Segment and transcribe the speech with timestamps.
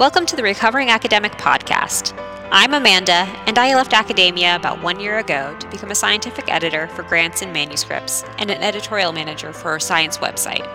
[0.00, 2.18] Welcome to the Recovering Academic Podcast.
[2.50, 6.88] I'm Amanda, and I left academia about one year ago to become a scientific editor
[6.88, 10.66] for grants and manuscripts and an editorial manager for a science website.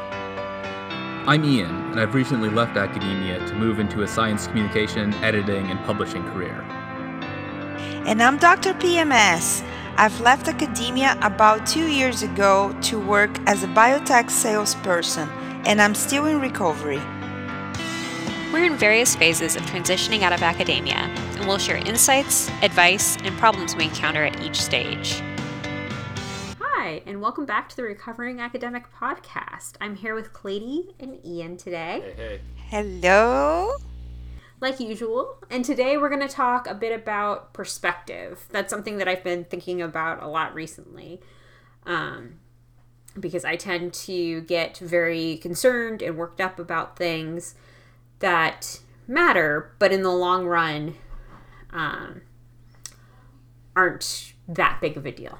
[1.25, 5.83] I'm Ian, and I've recently left academia to move into a science communication, editing, and
[5.85, 6.61] publishing career.
[8.05, 8.75] And I'm Dr.
[8.75, 9.67] PMS.
[9.97, 15.27] I've left academia about two years ago to work as a biotech salesperson,
[15.65, 17.01] and I'm still in recovery.
[18.55, 23.37] We're in various phases of transitioning out of academia, and we'll share insights, advice, and
[23.37, 25.21] problems we encounter at each stage.
[26.61, 29.73] Hi, and welcome back to the Recovering Academic Podcast.
[29.81, 32.01] I'm here with Clady and Ian today.
[32.01, 32.41] Hey, hey.
[32.69, 33.73] Hello?
[34.61, 35.35] like usual.
[35.49, 38.45] And today we're going to talk a bit about perspective.
[38.51, 41.19] That's something that I've been thinking about a lot recently.
[41.85, 42.39] Um,
[43.19, 47.55] because I tend to get very concerned and worked up about things
[48.25, 50.95] that matter, but in the long run
[51.71, 52.21] um,
[53.75, 55.37] aren't that big of a deal.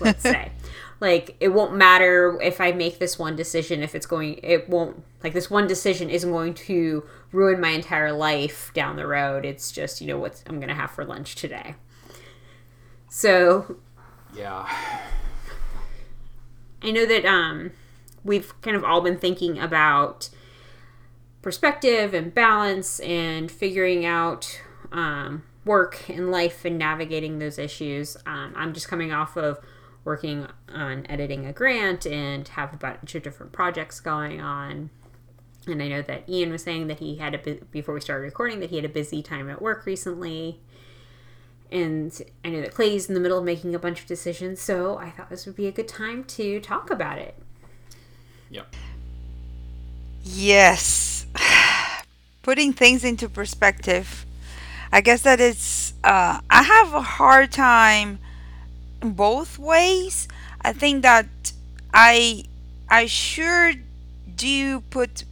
[0.00, 0.52] Let's say.
[1.00, 5.02] Like it won't matter if I make this one decision if it's going it won't
[5.24, 9.44] like this one decision isn't going to ruin my entire life down the road.
[9.44, 11.74] It's just, you know, what I'm going to have for lunch today.
[13.08, 13.76] So,
[14.36, 14.68] Yeah.
[16.82, 17.70] I know that um,
[18.24, 20.28] we've kind of all been thinking about
[21.42, 24.60] perspective and balance and figuring out
[24.92, 28.16] um, work and life and navigating those issues.
[28.26, 29.58] Um, I'm just coming off of
[30.04, 34.90] working on editing a grant and have a bunch of different projects going on.
[35.66, 38.24] And I know that Ian was saying that he had a bu- before we started
[38.24, 40.60] recording that he had a busy time at work recently.
[41.70, 44.98] And I know that Clay's in the middle of making a bunch of decisions, so
[44.98, 47.36] I thought this would be a good time to talk about it.
[48.50, 48.74] Yep.
[50.24, 51.21] Yes.
[52.42, 54.26] Putting things into perspective.
[54.90, 58.18] I guess that it's, uh, I have a hard time
[59.00, 60.28] both ways.
[60.60, 61.26] I think that
[61.92, 62.44] I,
[62.88, 63.72] I sure
[64.36, 65.24] do put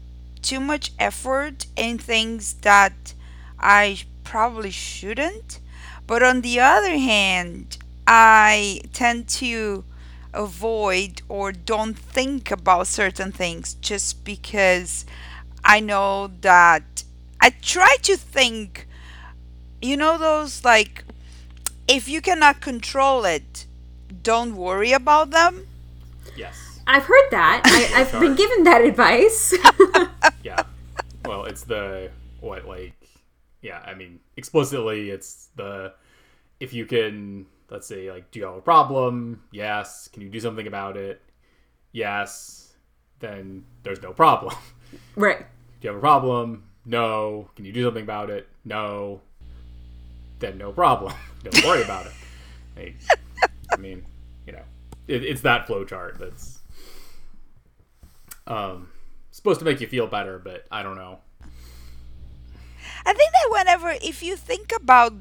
[0.43, 3.15] too much effort in things that
[3.59, 5.61] I probably shouldn't.
[6.07, 9.85] But on the other hand, I tend to
[10.33, 15.05] avoid or don't think about certain things just because
[15.65, 17.05] I know that
[17.41, 18.87] I try to think,
[19.81, 21.05] you know, those like,
[21.89, 23.67] if you cannot control it,
[24.23, 25.67] don't worry about them.
[26.37, 26.81] Yes.
[26.87, 27.63] I've heard that.
[27.95, 29.55] I, I've been given that advice.
[30.43, 30.63] Yeah.
[31.27, 32.11] well, it's the
[32.41, 32.95] what like
[33.61, 35.93] yeah, I mean, explicitly it's the
[36.61, 39.43] if you can let's say like do you have a problem?
[39.53, 40.09] Yes.
[40.09, 41.21] Can you do something about it?
[41.93, 42.75] Yes.
[43.19, 44.55] Then there's no problem.
[45.17, 45.39] right.
[45.39, 45.45] Do
[45.83, 46.65] you have a problem?
[46.85, 47.51] No.
[47.57, 48.49] Can you do something about it?
[48.65, 49.21] No.
[50.39, 51.15] Then no problem.
[51.43, 52.13] Don't worry about it.
[52.77, 52.97] Like,
[53.73, 54.05] I mean,
[54.47, 54.63] you know,
[55.09, 56.59] it, it's that flowchart that's
[58.47, 58.89] um
[59.31, 61.19] supposed to make you feel better, but I don't know.
[63.07, 65.15] I think that whenever if you think about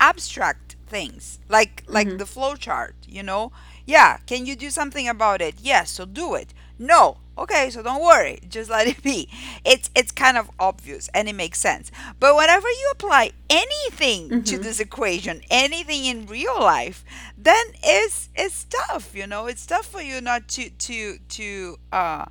[0.00, 3.52] abstract things like like the flowchart, you know,
[3.86, 5.56] yeah, can you do something about it?
[5.60, 6.52] Yes, so do it.
[6.78, 7.18] No.
[7.36, 8.38] Okay, so don't worry.
[8.48, 9.28] Just let it be.
[9.64, 11.90] It's it's kind of obvious and it makes sense.
[12.20, 17.04] But whenever you apply anything to this equation, anything in real life,
[17.36, 19.46] then it's it's tough, you know.
[19.46, 22.26] It's tough for you not to to to uh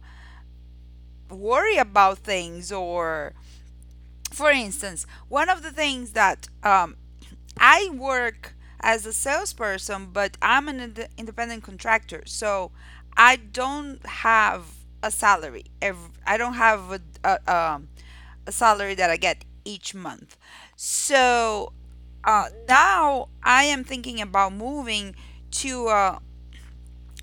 [1.30, 3.34] worry about things or
[4.31, 6.96] for instance, one of the things that um,
[7.59, 12.72] I work as a salesperson, but I'm an ind- independent contractor, so
[13.16, 15.66] I don't have a salary.
[15.81, 17.90] Ev- I don't have a, a, um,
[18.47, 20.38] a salary that I get each month.
[20.75, 21.74] So
[22.24, 25.16] uh, now I am thinking about moving
[25.52, 26.19] to uh,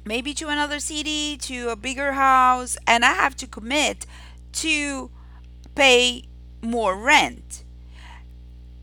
[0.05, 4.07] maybe to another city, to a bigger house, and I have to commit
[4.53, 5.11] to
[5.75, 6.25] pay
[6.63, 7.65] more rent.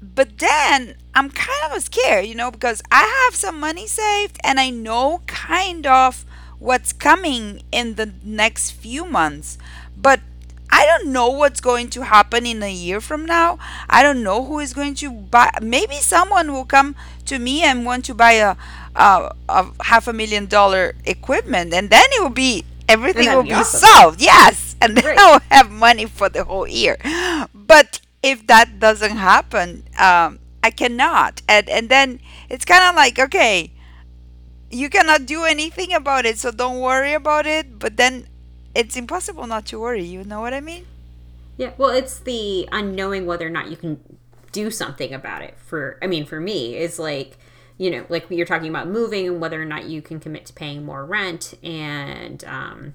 [0.01, 4.60] But then I'm kind of scared, you know, because I have some money saved and
[4.60, 6.25] I know kind of
[6.59, 9.57] what's coming in the next few months.
[9.95, 10.21] But
[10.69, 13.57] I don't know what's going to happen in a year from now.
[13.89, 15.50] I don't know who is going to buy.
[15.62, 16.95] Maybe someone will come
[17.25, 18.56] to me and want to buy a,
[18.95, 23.53] a, a half a million dollar equipment, and then it will be everything will be
[23.53, 23.80] awesome.
[23.80, 24.21] solved.
[24.21, 25.19] Yes, and then Great.
[25.19, 26.98] I'll have money for the whole year.
[27.53, 31.42] But if that doesn't happen, um, I cannot.
[31.48, 32.19] And and then
[32.50, 33.71] it's kind of like okay,
[34.69, 37.80] you cannot do anything about it, so don't worry about it.
[37.80, 38.28] But then
[38.75, 40.04] it's impossible not to worry.
[40.04, 40.86] You know what I mean?
[41.58, 44.00] Yeah, well, it's the unknowing whether or not you can
[44.52, 45.58] do something about it.
[45.58, 47.38] For I mean, for me, is like
[47.78, 50.54] you know, like you're talking about moving and whether or not you can commit to
[50.54, 52.94] paying more rent and um,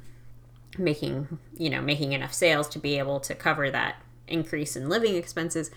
[0.77, 3.97] making you know making enough sales to be able to cover that
[4.29, 5.71] increase in living expenses.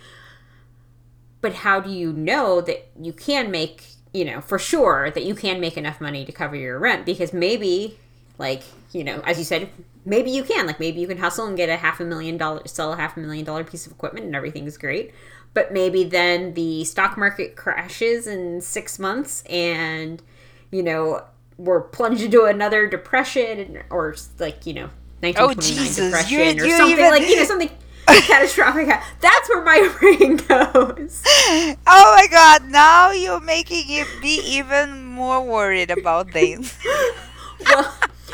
[1.41, 5.35] But how do you know that you can make you know for sure that you
[5.35, 8.00] can make enough money to cover your rent because maybe
[8.38, 8.63] like
[8.94, 9.69] you know as you said
[10.06, 12.65] maybe you can like maybe you can hustle and get a half a million dollar
[12.65, 15.12] sell a half a million dollar piece of equipment and everything's great.
[15.53, 20.21] But maybe then the stock market crashes in six months and
[20.71, 21.23] you know
[21.57, 24.89] we're plunged into another depression or like you know
[25.21, 27.12] 1929 depression you're, or you're something even...
[27.12, 27.71] like you know something
[28.21, 28.87] catastrophic
[29.19, 35.43] that's where my brain goes oh my god now you're making it be even more
[35.43, 36.77] worried about things
[37.65, 37.93] well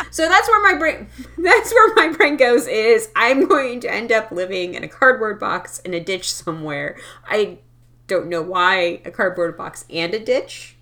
[0.09, 1.07] so that's where my brain
[1.37, 5.39] that's where my brain goes is I'm going to end up living in a cardboard
[5.39, 6.97] box in a ditch somewhere.
[7.27, 7.59] I
[8.07, 10.75] don't know why a cardboard box and a ditch.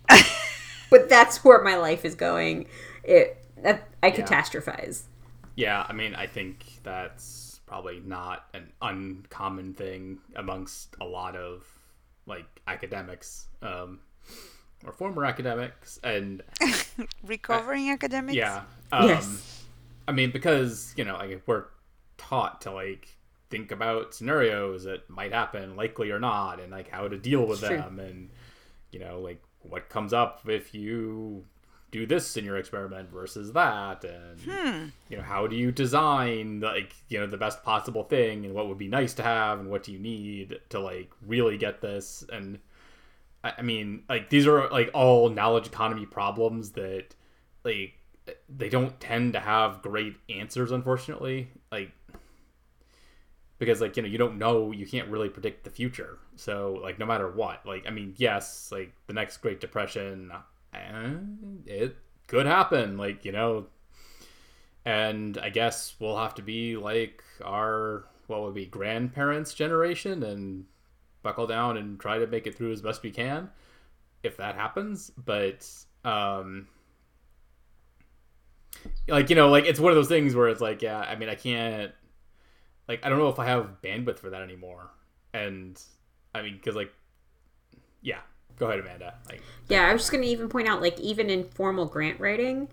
[0.89, 2.67] but that's where my life is going.
[3.03, 4.15] It that, I yeah.
[4.15, 5.03] catastrophize.
[5.55, 7.38] Yeah, I mean, I think that's
[7.69, 11.65] probably not an uncommon thing amongst a lot of
[12.25, 13.47] like academics.
[13.61, 13.99] Um,
[14.85, 16.41] or former academics and
[17.23, 18.35] recovering uh, academics.
[18.35, 18.63] Yeah.
[18.91, 19.63] Um, yes.
[20.07, 21.65] I mean, because you know, like we're
[22.17, 23.07] taught to like
[23.49, 27.61] think about scenarios that might happen, likely or not, and like how to deal with
[27.61, 28.29] them, and
[28.91, 31.45] you know, like what comes up if you
[31.91, 34.85] do this in your experiment versus that and hmm.
[35.09, 38.67] you know how do you design like you know the best possible thing and what
[38.67, 42.23] would be nice to have and what do you need to like really get this
[42.31, 42.59] and
[43.43, 47.15] I mean, like these are like all knowledge economy problems that
[47.63, 47.93] like
[48.49, 51.49] they don't tend to have great answers, unfortunately.
[51.71, 51.91] Like
[53.59, 56.97] because like you know you don't know you can't really predict the future so like
[56.97, 60.31] no matter what like i mean yes like the next great depression
[61.65, 61.95] it
[62.27, 63.67] could happen like you know.
[64.85, 70.65] And i guess we'll have to be like our what would be grandparents generation and
[71.21, 73.49] buckle down and try to make it through as best we can
[74.23, 75.11] if that happens.
[75.17, 75.67] But
[76.05, 76.67] um
[79.07, 81.27] like you know like it's one of those things where it's like yeah i mean
[81.27, 81.91] i can't
[82.87, 84.89] like i don't know if i have bandwidth for that anymore.
[85.33, 85.81] And
[86.33, 86.93] i mean because like
[88.01, 88.19] yeah
[88.59, 91.29] go ahead amanda like yeah i was just going to even point out like even
[91.29, 92.67] in formal grant writing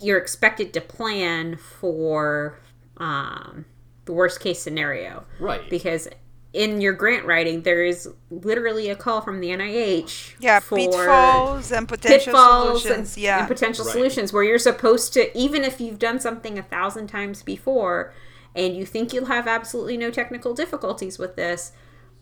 [0.00, 2.58] you're expected to plan for
[2.98, 3.64] um,
[4.04, 6.08] the worst case scenario right because
[6.56, 10.36] in your grant writing, there is literally a call from the NIH.
[10.40, 13.14] Yeah, for pitfalls and potential pitfalls solutions.
[13.14, 13.92] And, yeah, and potential right.
[13.92, 18.14] solutions where you're supposed to, even if you've done something a thousand times before,
[18.54, 21.72] and you think you'll have absolutely no technical difficulties with this,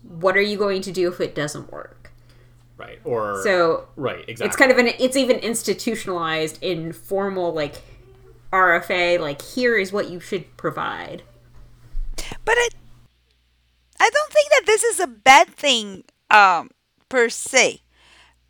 [0.03, 2.04] what are you going to do if it doesn't work?
[2.77, 2.99] Right.
[3.03, 4.25] Or so right.
[4.27, 4.47] Exactly.
[4.47, 4.87] It's kind of an.
[4.99, 7.75] It's even institutionalized in formal like
[8.51, 9.19] RFA.
[9.19, 11.23] Like here is what you should provide.
[12.43, 12.75] But it
[13.99, 16.69] I don't think that this is a bad thing um,
[17.09, 17.81] per se,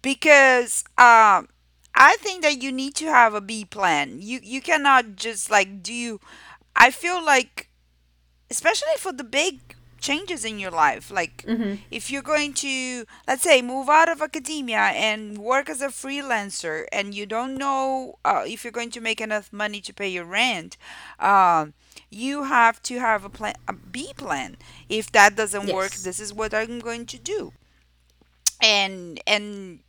[0.02, 1.48] because um,
[1.94, 4.22] I think that you need to have a B plan.
[4.22, 6.20] You you cannot just like do.
[6.76, 7.70] I feel like,
[8.50, 11.76] especially for the big changes in your life, like mm-hmm.
[11.90, 16.86] if you're going to let's say move out of academia and work as a freelancer,
[16.92, 20.26] and you don't know uh, if you're going to make enough money to pay your
[20.26, 20.78] rent.
[21.20, 21.74] Um,
[22.10, 24.56] you have to have a plan a b plan
[24.90, 27.52] if that doesn't work this is what i'm going to do
[28.62, 29.80] and and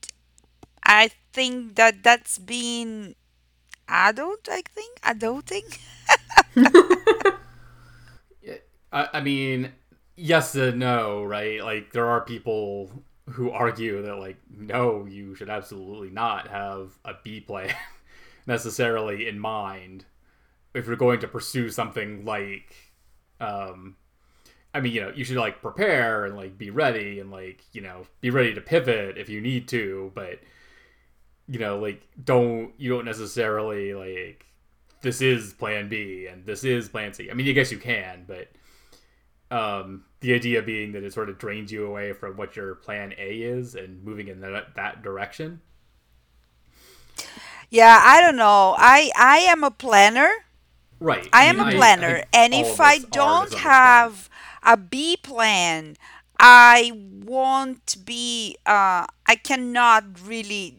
[0.84, 3.14] i think that that's being
[3.88, 5.66] adult i think adulting
[8.92, 9.72] I, I mean
[10.16, 12.90] yes and no right like there are people
[13.30, 17.74] who argue that like no you should absolutely not have a b plan
[18.46, 20.04] necessarily in mind
[20.74, 22.74] if you're going to pursue something like
[23.40, 23.96] um
[24.74, 27.80] I mean, you know, you should like prepare and like be ready and like, you
[27.80, 30.40] know, be ready to pivot if you need to, but
[31.48, 34.44] you know, like don't you don't necessarily like
[35.00, 37.30] this is plan B and this is plan C.
[37.30, 38.48] I mean, I guess you can, but
[39.50, 43.12] um the idea being that it sort of drains you away from what your plan
[43.18, 45.60] A is and moving in that that direction.
[47.70, 50.30] yeah i don't know i i am a planner
[50.98, 51.28] Right.
[51.30, 54.30] I am a planner, I and if I don't have
[54.62, 55.96] a B plan,
[56.40, 58.56] I won't be.
[58.64, 60.78] Uh, I cannot really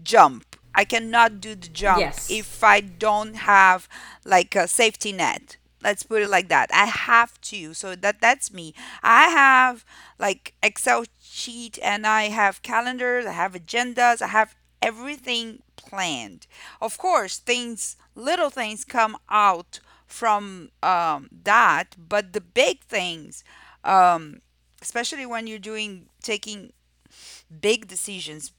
[0.00, 0.54] jump.
[0.76, 2.30] I cannot do the jump Yes.
[2.30, 3.88] if I don't have
[4.24, 5.56] like a safety net.
[5.82, 6.70] Let's put it like that.
[6.72, 8.74] I have to so that that's me.
[9.02, 9.84] I have
[10.18, 16.46] like excel sheet and i have calendars i have agendas i have everything planned.
[16.80, 23.44] Of course things little things come out from um, that but the big things
[23.84, 24.40] um,
[24.80, 26.72] especially when you're doing taking
[27.60, 28.52] big decisions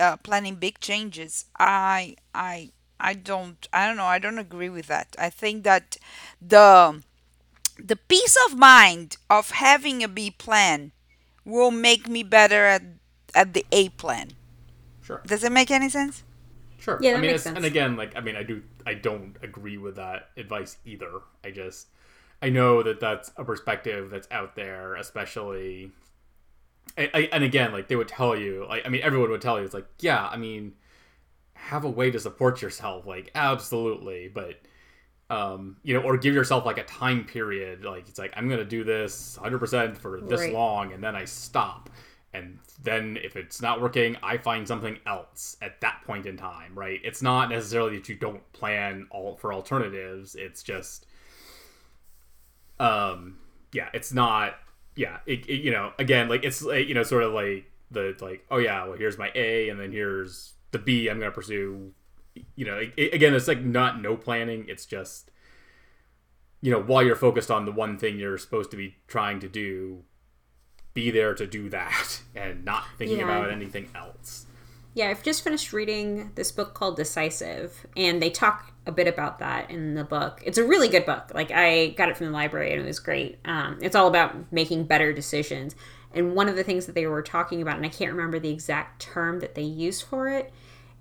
[0.00, 2.70] uh, planning big changes i i
[3.02, 5.98] i don't i don't know i don't agree with that i think that
[6.40, 7.02] the
[7.78, 10.92] the peace of mind of having a b plan
[11.44, 12.82] will make me better at
[13.34, 14.32] at the a plan
[15.02, 15.22] Sure.
[15.26, 16.24] does it make any sense
[16.78, 16.98] Sure.
[17.00, 19.36] Yeah, I that mean, makes it's, and again, like, I mean, I do, I don't
[19.42, 21.20] agree with that advice either.
[21.44, 21.86] I just,
[22.42, 25.92] I know that that's a perspective that's out there, especially,
[26.98, 29.58] I, I, and again, like they would tell you, like, I mean, everyone would tell
[29.58, 30.74] you, it's like, yeah, I mean,
[31.62, 34.60] have a way to support yourself, like, absolutely, but.
[35.30, 37.86] Um, you know, or give yourself like a time period.
[37.86, 40.52] Like it's like I'm gonna do this 100% for this Right.
[40.52, 41.88] long, and then I stop
[42.34, 46.72] and then if it's not working i find something else at that point in time
[46.74, 51.04] right it's not necessarily that you don't plan all for alternatives it's just
[52.80, 53.36] um
[53.72, 54.54] yeah it's not
[54.96, 58.16] yeah it, it- you know again like it's like, you know sort of like the
[58.20, 61.92] like oh yeah well here's my a and then here's the b i'm gonna pursue
[62.56, 65.30] you know it- again it's like not no planning it's just
[66.60, 69.48] you know while you're focused on the one thing you're supposed to be trying to
[69.48, 70.02] do
[70.94, 73.24] be there to do that and not thinking Yeah.
[73.24, 74.46] about anything else.
[74.94, 79.38] Yeah, I've just finished reading this book called Decisive, and they talk a bit about
[79.38, 80.42] that in the book.
[80.44, 81.32] It's a really good book.
[81.34, 83.38] Like I got it from the library, and it was great.
[83.46, 85.74] Um, it's all about making better decisions.
[86.14, 88.50] And one of the things that they were talking about, and I can't remember the
[88.50, 90.52] exact term that they use for it,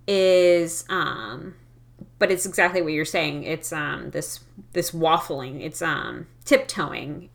[0.07, 1.55] is, um,
[2.19, 3.43] but it's exactly what you're saying.
[3.43, 4.41] It's um, this
[4.73, 5.61] this waffling.
[5.61, 7.29] It's um, tiptoeing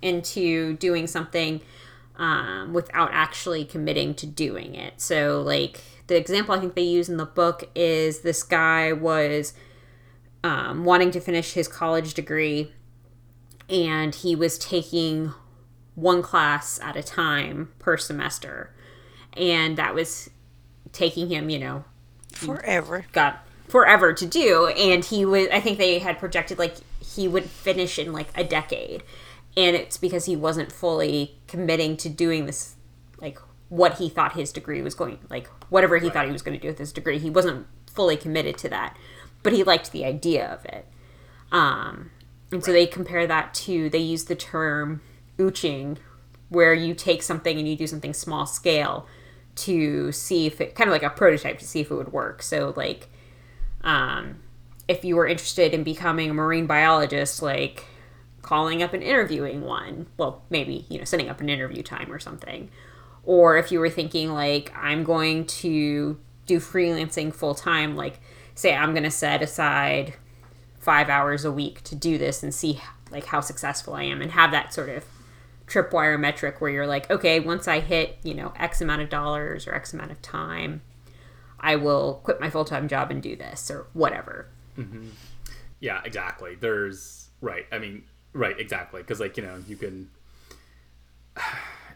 [0.00, 1.60] into doing something
[2.16, 5.00] um, without actually committing to doing it.
[5.00, 9.54] So, like, the example I think they use in the book is this guy was
[10.44, 12.72] um, wanting to finish his college degree
[13.68, 15.32] and he was taking
[15.94, 18.70] one class at a time per semester.
[19.34, 20.30] And that was
[20.92, 21.84] taking him, you know,
[22.32, 23.06] forever.
[23.12, 24.68] got forever to do.
[24.68, 28.44] And he was i think they had projected like he would finish in like a
[28.44, 29.02] decade.
[29.56, 32.76] And it's because he wasn't fully committing to doing this
[33.20, 36.58] like what he thought his degree was going like whatever he thought he was going
[36.58, 37.18] to do with his degree.
[37.18, 38.96] He wasn't fully committed to that
[39.42, 40.86] but he liked the idea of it.
[41.50, 42.10] Um
[42.50, 45.00] and so they compare that to they use the term
[45.38, 45.96] ooching
[46.48, 49.06] where you take something and you do something small scale
[49.54, 52.42] to see if it kind of like a prototype to see if it would work
[52.42, 53.08] so like
[53.84, 54.36] um,
[54.88, 57.86] if you were interested in becoming a marine biologist, like
[58.42, 62.18] calling up and interviewing one, well, maybe, you know, setting up an interview time or
[62.18, 62.70] something.
[63.24, 68.20] Or if you were thinking, like, I'm going to do freelancing full time, like,
[68.54, 70.14] say, I'm going to set aside
[70.80, 74.32] five hours a week to do this and see, like, how successful I am and
[74.32, 75.04] have that sort of
[75.72, 79.66] tripwire metric where you're like, okay, once I hit, you know, X amount of dollars
[79.66, 80.82] or X amount of time,
[81.60, 84.48] I will quit my full time job and do this or whatever.
[84.76, 85.08] Mm-hmm.
[85.80, 86.54] Yeah, exactly.
[86.54, 87.66] There's right.
[87.72, 89.00] I mean, right, exactly.
[89.00, 90.10] Because like you know, you can.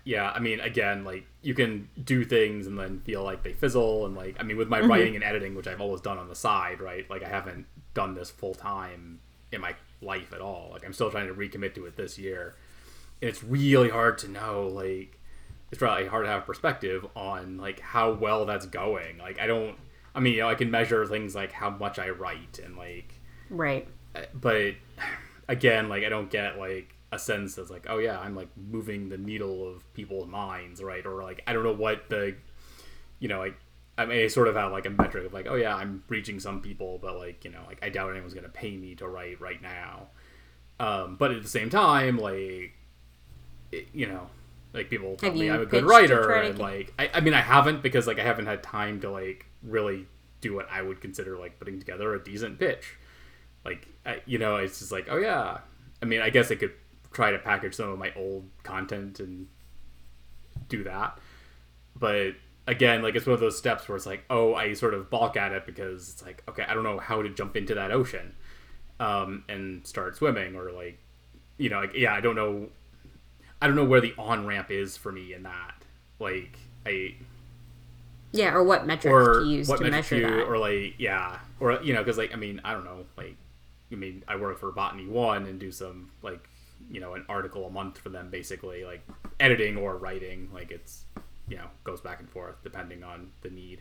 [0.08, 4.06] Yeah, I mean, again, like you can do things and then feel like they fizzle,
[4.06, 6.34] and like I mean, with my writing and editing, which I've always done on the
[6.36, 7.10] side, right?
[7.10, 9.18] Like I haven't done this full time
[9.50, 10.68] in my life at all.
[10.70, 12.54] Like I'm still trying to recommit to it this year,
[13.20, 14.68] it's really hard to know.
[14.68, 15.18] Like
[15.70, 19.18] it's probably hard to have perspective on like how well that's going.
[19.18, 19.76] Like I don't.
[20.14, 23.20] I mean, you know, I can measure things like how much I write and like
[23.50, 23.86] Right.
[24.34, 24.74] but
[25.48, 29.08] again like i don't get like a sense that's like oh yeah i'm like moving
[29.08, 32.34] the needle of people's minds right or like i don't know what the
[33.20, 33.56] you know like
[33.96, 36.40] i mean i sort of have like a metric of like oh yeah i'm reaching
[36.40, 39.40] some people but like you know like i doubt anyone's gonna pay me to write
[39.40, 40.08] right now
[40.80, 42.72] um but at the same time like
[43.72, 44.28] it, you know
[44.72, 47.40] like people tell Have me i'm a good writer and like I, I mean i
[47.40, 50.06] haven't because like i haven't had time to like really
[50.40, 52.96] do what i would consider like putting together a decent pitch.
[53.64, 55.58] Like I, you know it's just like oh yeah.
[56.00, 56.72] I mean i guess i could
[57.12, 59.48] try to package some of my old content and
[60.68, 61.18] do that.
[61.98, 62.34] But
[62.66, 65.36] again like it's one of those steps where it's like oh i sort of balk
[65.36, 68.34] at it because it's like okay i don't know how to jump into that ocean
[68.98, 70.98] um, and start swimming or like
[71.58, 72.68] you know like yeah i don't know
[73.60, 75.74] i don't know where the on ramp is for me in that
[76.18, 77.14] like i
[78.32, 80.44] Yeah, or what metric or to use what to measure you that.
[80.44, 83.36] or like yeah or you know because like i mean i don't know like
[83.90, 86.48] I mean, I work for Botany One and do some like,
[86.90, 89.06] you know, an article a month for them, basically like
[89.38, 90.50] editing or writing.
[90.52, 91.04] Like it's,
[91.48, 93.80] you know, goes back and forth depending on the need.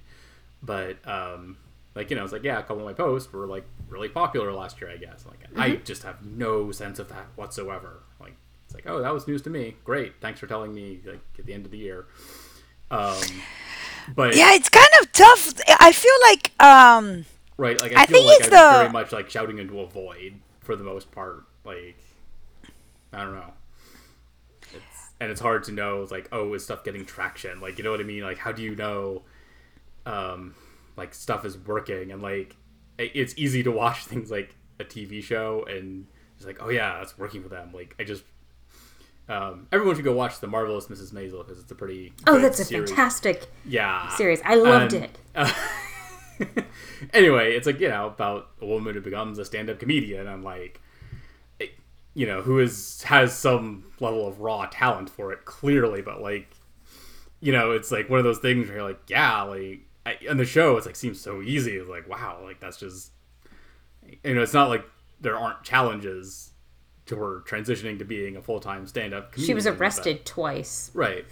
[0.62, 1.58] But um,
[1.96, 4.52] like you know, it's like yeah, a couple of my posts were like really popular
[4.54, 5.26] last year, I guess.
[5.26, 5.62] Like mm-hmm.
[5.62, 8.04] I just have no sense of that whatsoever.
[8.76, 9.76] Like oh, that was news to me.
[9.84, 11.00] Great, thanks for telling me.
[11.06, 12.06] Like at the end of the year.
[12.92, 13.22] Um,
[14.16, 15.54] but yeah, it's kind of tough.
[15.80, 17.26] I feel like um
[17.58, 18.78] Right, like I, I feel think like it's I'm the...
[18.80, 21.46] very much like shouting into a void for the most part.
[21.64, 21.98] Like
[23.14, 23.54] I don't know.
[24.74, 27.62] It's, and it's hard to know like, oh, is stuff getting traction?
[27.62, 28.24] Like, you know what I mean?
[28.24, 29.24] Like how do you know
[30.06, 30.54] um
[30.98, 32.56] like stuff is working and like
[32.98, 37.18] it's easy to watch things like a TV show and it's like, oh yeah, that's
[37.18, 37.72] working for them.
[37.74, 38.24] Like I just
[39.28, 41.12] um, everyone should go watch the marvelous Mrs.
[41.12, 44.42] Maisel because it's a pretty oh, that's a fantastic yeah series.
[44.46, 45.18] I loved and, it.
[45.34, 45.52] Uh,
[47.14, 50.80] anyway, it's like you know about a woman who becomes a stand-up comedian and like
[52.14, 56.56] you know who is has some level of raw talent for it clearly, but like
[57.42, 60.38] you know it's like one of those things where you're like yeah like I, on
[60.38, 61.78] the show it's like seems so easy.
[61.78, 63.12] It's like wow like that's just
[64.24, 64.86] you know it's not like
[65.20, 66.52] there aren't challenges
[67.06, 69.48] to her transitioning to being a full-time stand-up comedian.
[69.48, 70.92] She was arrested twice.
[70.94, 71.26] Right.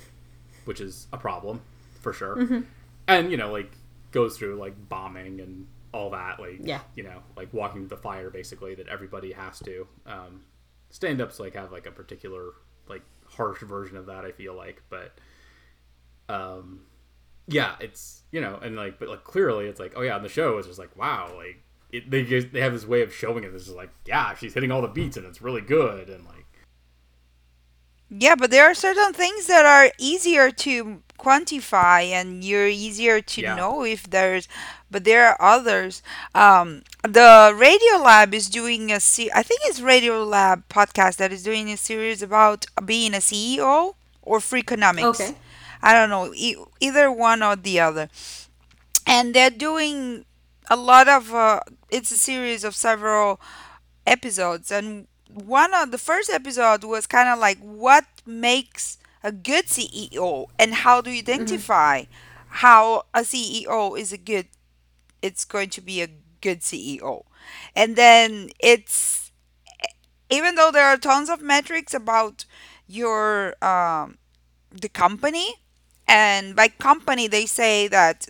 [0.65, 1.61] Which is a problem
[2.01, 2.35] for sure.
[2.35, 2.61] Mm-hmm.
[3.07, 3.71] And you know like
[4.11, 8.29] goes through like bombing and all that like yeah you know like walking the fire
[8.29, 10.41] basically that everybody has to um
[10.89, 12.53] stand-ups like have like a particular
[12.87, 15.13] like harsh version of that i feel like but
[16.29, 16.81] um
[17.47, 20.29] yeah it's you know and like but like clearly it's like oh yeah on the
[20.29, 21.62] show it's just like wow like
[21.93, 24.53] it, they just they have this way of showing it This is like yeah she's
[24.53, 26.33] hitting all the beats and it's really good and like
[28.15, 33.41] yeah, but there are certain things that are easier to quantify and you're easier to
[33.41, 33.55] yeah.
[33.55, 34.47] know if there's
[34.91, 36.03] but there are others
[36.35, 41.69] um, the Radiolab is doing a se- i think it's Radiolab podcast that is doing
[41.69, 45.35] a series about being a ceo or freakonomics okay.
[45.81, 48.09] i don't know e- either one or the other
[49.07, 50.25] and they're doing
[50.69, 53.39] a lot of uh, it's a series of several
[54.05, 59.65] episodes and one of the first episode was kind of like what makes a good
[59.65, 61.31] CEO and how do you mm-hmm.
[61.31, 62.11] identify mm-hmm.
[62.47, 64.47] how a CEO is a good
[65.21, 66.09] it's going to be a
[66.41, 67.23] good CEO.
[67.75, 69.31] And then it's
[70.29, 72.45] even though there are tons of metrics about
[72.87, 74.17] your um,
[74.69, 75.55] the company
[76.07, 78.27] and by company they say that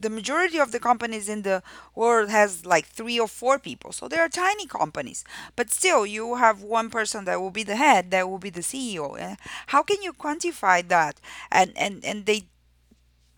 [0.00, 1.62] the majority of the companies in the
[1.94, 3.92] world has like three or four people.
[3.92, 5.24] So they are tiny companies.
[5.56, 8.60] But still you have one person that will be the head that will be the
[8.62, 9.36] ceo
[9.68, 11.20] how can you quantify that?
[11.50, 12.44] And and and they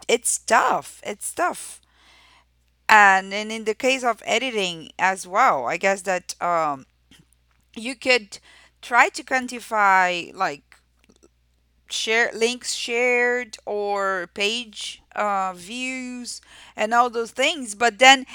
[0.09, 1.01] it's tough.
[1.05, 1.81] It's tough.
[2.89, 6.85] And and in the case of editing as well i guess that um
[7.77, 8.39] you could
[8.83, 10.72] try to quantify like
[11.93, 16.41] share links shared or page uh, views
[16.77, 17.75] and all those things.
[17.75, 18.27] But then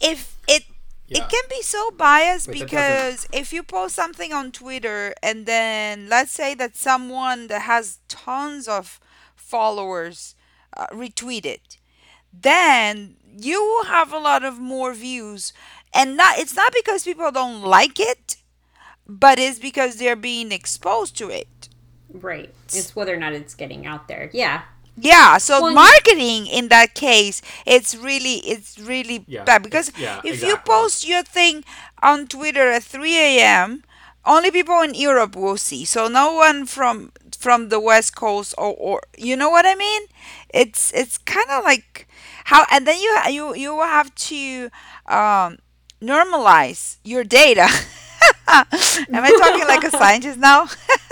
[0.00, 0.64] if it
[1.06, 1.22] yeah.
[1.22, 6.08] it can be so biased but because if you post something on twitter and then
[6.08, 9.00] let's say that someone that has tons of
[9.34, 10.34] followers
[10.76, 11.78] uh, retweet it
[12.32, 15.52] then you will have a lot of more views.
[15.94, 18.36] And not it's not because people don't like it
[19.06, 21.57] but it's because they're being exposed to it
[22.12, 22.52] Right.
[22.72, 24.30] It's whether or not it's getting out there.
[24.32, 24.62] Yeah.
[25.00, 30.18] Yeah, so well, marketing in that case, it's really it's really yeah, bad because yeah,
[30.24, 30.48] if exactly.
[30.48, 31.64] you post your thing
[32.02, 33.84] on Twitter at 3 a.m.,
[34.26, 35.84] only people in Europe will see.
[35.84, 40.02] So no one from from the West Coast or, or you know what I mean?
[40.50, 42.08] It's it's kind of like
[42.46, 44.70] how and then you you you will have to
[45.06, 45.58] um,
[46.02, 47.68] normalize your data.
[48.48, 48.66] Am
[49.24, 50.66] I talking like a scientist now?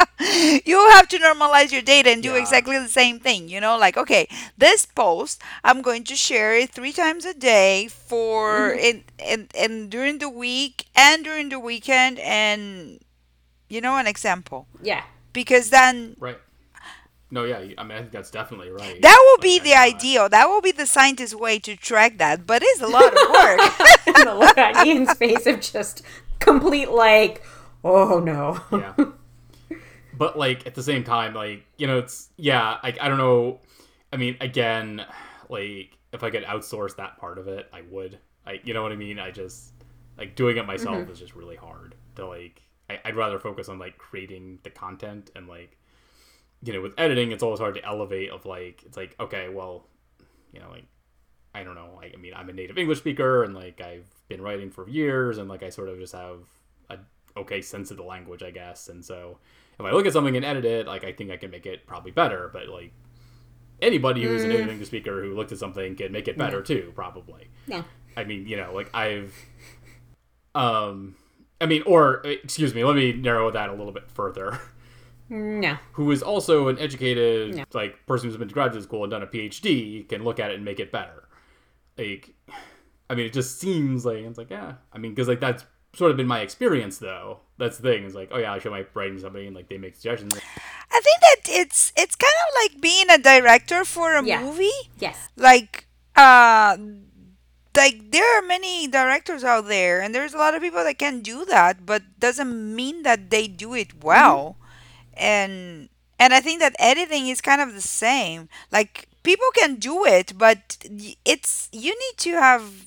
[0.64, 2.40] you have to normalize your data and do yeah.
[2.40, 6.70] exactly the same thing you know like okay this post i'm going to share it
[6.70, 8.78] three times a day for mm-hmm.
[8.78, 13.00] in, in in during the week and during the weekend and
[13.68, 16.38] you know an example yeah because then right
[17.30, 19.02] no, yeah, I mean, I think that's definitely right.
[19.02, 20.30] That will be the ideal.
[20.30, 24.16] That will be the scientist way to track that, but it's a lot of work.
[24.16, 26.00] and the look on Ian's face of just
[26.38, 27.42] complete like,
[27.84, 28.62] oh no.
[28.72, 29.12] Yeah
[30.18, 32.78] but like at the same time, like you know, it's yeah.
[32.82, 33.60] I I don't know.
[34.12, 35.04] I mean, again,
[35.48, 38.18] like if I could outsource that part of it, I would.
[38.46, 39.18] I you know what I mean.
[39.18, 39.72] I just
[40.16, 41.12] like doing it myself mm-hmm.
[41.12, 42.62] is just really hard to like.
[42.90, 45.78] I, I'd rather focus on like creating the content and like
[46.62, 49.86] you know with editing it's always hard to elevate of like it's like okay well
[50.52, 50.86] you know like
[51.54, 51.90] I don't know.
[51.96, 55.38] Like, I mean, I'm a native English speaker, and like I've been writing for years,
[55.38, 56.42] and like I sort of just have
[56.90, 56.98] a
[57.36, 58.88] okay sense of the language, I guess.
[58.88, 59.38] And so
[59.78, 61.86] if I look at something and edit it, like I think I can make it
[61.86, 62.50] probably better.
[62.52, 62.92] But like
[63.80, 66.92] anybody who's an native English speaker who looked at something can make it better too,
[66.94, 67.48] probably.
[67.66, 67.82] Yeah.
[68.16, 69.34] I mean, you know, like I've,
[70.54, 71.14] um,
[71.60, 74.58] I mean, or excuse me, let me narrow that a little bit further.
[75.30, 75.76] No.
[75.92, 77.64] Who is also an educated, No.
[77.74, 80.54] like, person who's been to graduate school and done a PhD can look at it
[80.54, 81.28] and make it better.
[81.98, 82.30] Like,
[83.10, 84.76] I mean, it just seems like it's like, yeah.
[84.90, 87.40] I mean, because like that's sort of been my experience, though.
[87.58, 88.04] That's the thing.
[88.04, 90.32] Is like, oh yeah, I show my writing to somebody and like they make suggestions.
[90.34, 94.42] I think that it's it's kind of like being a director for a Yeah.
[94.42, 94.70] movie.
[94.98, 95.28] Yes.
[95.36, 96.76] Like uh
[97.76, 101.20] like there are many directors out there and there's a lot of people that can
[101.20, 104.56] do that, but doesn't mean that they do it well.
[105.14, 108.48] And and I think that editing is kind of the same.
[108.70, 110.78] Like people can do it, but
[111.24, 112.86] it's you need to have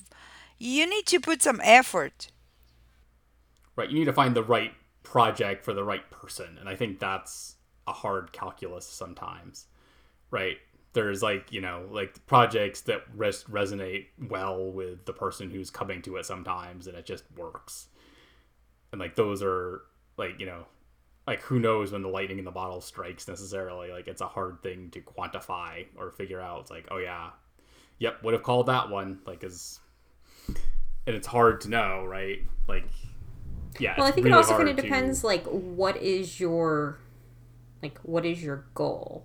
[0.58, 2.28] you need to put some effort.
[3.76, 6.98] Right you need to find the right project for the right person and i think
[6.98, 7.56] that's
[7.86, 9.66] a hard calculus sometimes.
[10.30, 10.58] Right
[10.94, 16.02] there's like you know like projects that res- resonate well with the person who's coming
[16.02, 17.88] to it sometimes and it just works.
[18.92, 19.82] And like those are
[20.16, 20.66] like you know
[21.26, 24.62] like who knows when the lightning in the bottle strikes necessarily like it's a hard
[24.62, 26.60] thing to quantify or figure out.
[26.62, 27.30] It's like oh yeah.
[27.98, 29.80] Yep would have called that one like is
[31.06, 32.38] and it's hard to know right?
[32.68, 32.86] Like
[33.78, 36.98] yeah Well, I think really it also kind of to- depends, like, what is your,
[37.82, 39.24] like, what is your goal?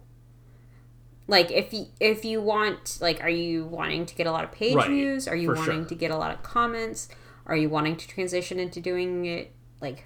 [1.29, 4.51] Like, if you if you want, like, are you wanting to get a lot of
[4.53, 5.27] page Right, views?
[5.27, 5.85] Are you wanting sure.
[5.85, 7.09] to get a lot of comments?
[7.45, 10.05] Are you wanting to transition into doing it like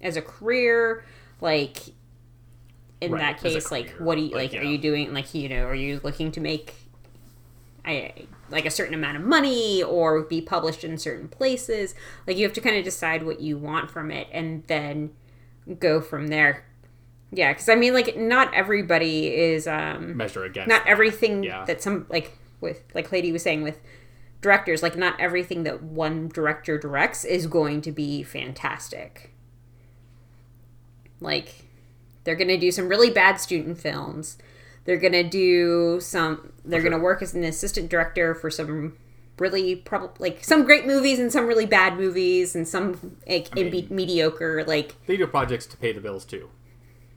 [0.00, 1.04] as a career?
[1.42, 1.76] Like,
[3.02, 4.62] in Right, that case, like, what do you like, like?
[4.62, 5.64] Are you doing like you know?
[5.66, 6.74] Are you looking to make
[7.84, 8.12] I
[8.50, 11.94] like a certain amount of money or be published in certain places.
[12.26, 15.10] Like you have to kind of decide what you want from it and then
[15.78, 16.64] go from there.
[17.30, 21.64] Yeah, because I mean, like not everybody is um measure against not everything Yeah.
[21.66, 23.78] that some like with like Lady was saying with
[24.40, 29.34] directors like not everything that one director directs is going to be fantastic.
[31.20, 31.66] Like
[32.24, 34.38] they're going to do some really bad student films.
[34.88, 36.88] They're going to do some they're sure.
[36.88, 38.96] going to work as an assistant director for some
[39.38, 43.70] really probably like some great movies and some really bad movies and some like mean-
[43.70, 46.48] imbe- mediocre like they do projects to pay the bills too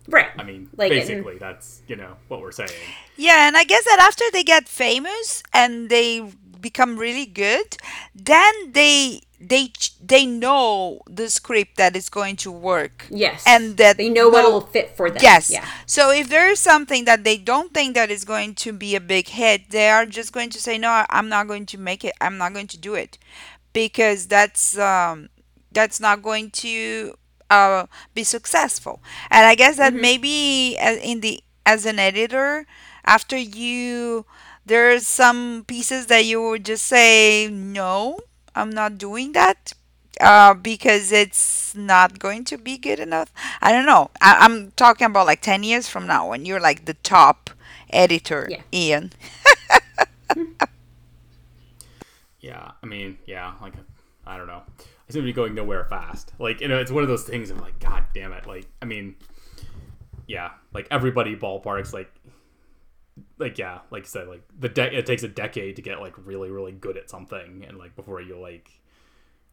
[0.09, 0.27] right.
[0.37, 2.71] i mean Like, and- basically that's you know what we're saying
[3.15, 6.29] Yeah, and I guess that after they get famous and they
[6.59, 7.77] become really good,
[8.13, 13.07] then they they they know the script that is going to work.
[13.09, 13.43] Yes.
[13.47, 15.19] And that they know what will fit for them.
[15.21, 15.49] Yes.
[15.49, 15.65] Yeah.
[15.85, 19.01] So if there is something that they don't think that is going to be a
[19.01, 22.13] big hit, they are just going to say, "No, I'm not going to make it.
[22.21, 23.17] I'm not going to do it,"
[23.73, 25.29] because that's um,
[25.71, 27.15] that's not going to
[27.49, 29.01] uh, be successful.
[29.31, 32.67] And I guess that maybe uh, in the as an editor,
[33.05, 34.25] after you
[34.65, 38.19] there's some pieces that you would just say, "No,
[38.55, 39.73] I'm not doing that."
[40.19, 43.31] uh, because it's not going to be good enough.
[43.61, 44.11] I don't know.
[44.21, 47.49] I- I'm talking about like 10 years from now when you're like the top
[47.89, 48.61] editor, Yeah.
[48.71, 49.13] Ian.
[52.39, 53.73] yeah i mean yeah like
[54.25, 57.03] i don't know i seem to be going nowhere fast like you know it's one
[57.03, 59.15] of those things i'm like god damn it like i mean
[60.27, 62.11] yeah like everybody ballparks like
[63.37, 66.13] like yeah like I said like the de- it takes a decade to get like
[66.25, 68.79] really really good at something and like before you like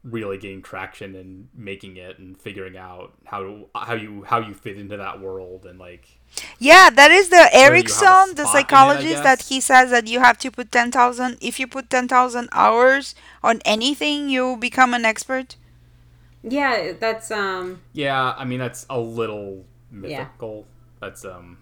[0.05, 4.55] really gain traction and making it and figuring out how to how you how you
[4.55, 6.19] fit into that world and like
[6.59, 10.07] Yeah, that is the you Ericsson, the spot in it, psychologist, that he says that
[10.07, 15.05] you have to put 10,000, if you put 10,000 hours on anything, you become an
[15.05, 15.57] expert.
[16.43, 19.65] Yeah, that's um yeah i mean that's a little
[20.03, 20.29] Yeah.
[20.31, 20.67] mythical
[21.01, 21.59] that's um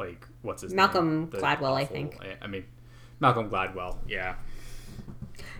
[0.00, 2.18] like what's his Malcolm name Malcolm Gladwell, I think.
[2.42, 2.64] i mean
[3.20, 4.34] malcolm gladwell yeah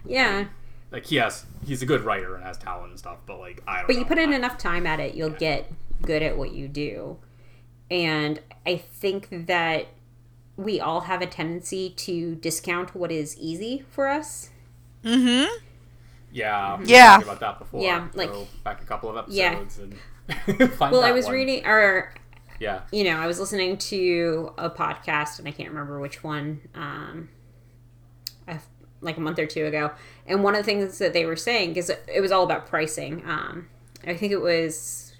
[0.04, 0.46] yeah.
[0.90, 3.78] like he has he's a good writer and has talent and stuff but like i
[3.78, 3.98] don't But know.
[4.00, 5.70] you put in I- enough time at it, you'll get
[6.02, 7.18] good at what you do.
[7.90, 9.88] And I think that
[10.56, 14.48] we all have a tendency to discount what is easy for us.
[15.04, 15.52] Mm-hmm.
[16.32, 17.06] Yeah, we Yeah.
[17.16, 17.82] talked about that before.
[17.82, 20.36] Yeah, like- Go back a couple of episodes Yeah.
[20.46, 21.34] and find Well, I was one.
[21.34, 22.14] reading or
[22.60, 26.60] Yeah, you know, I was listening to a podcast and I can't remember which one,
[26.74, 27.28] um,
[29.00, 29.90] like a month or two ago.
[30.26, 33.22] And one of the things that they were saying, because it was all about pricing,
[33.26, 33.68] um,
[34.06, 35.16] I think it was,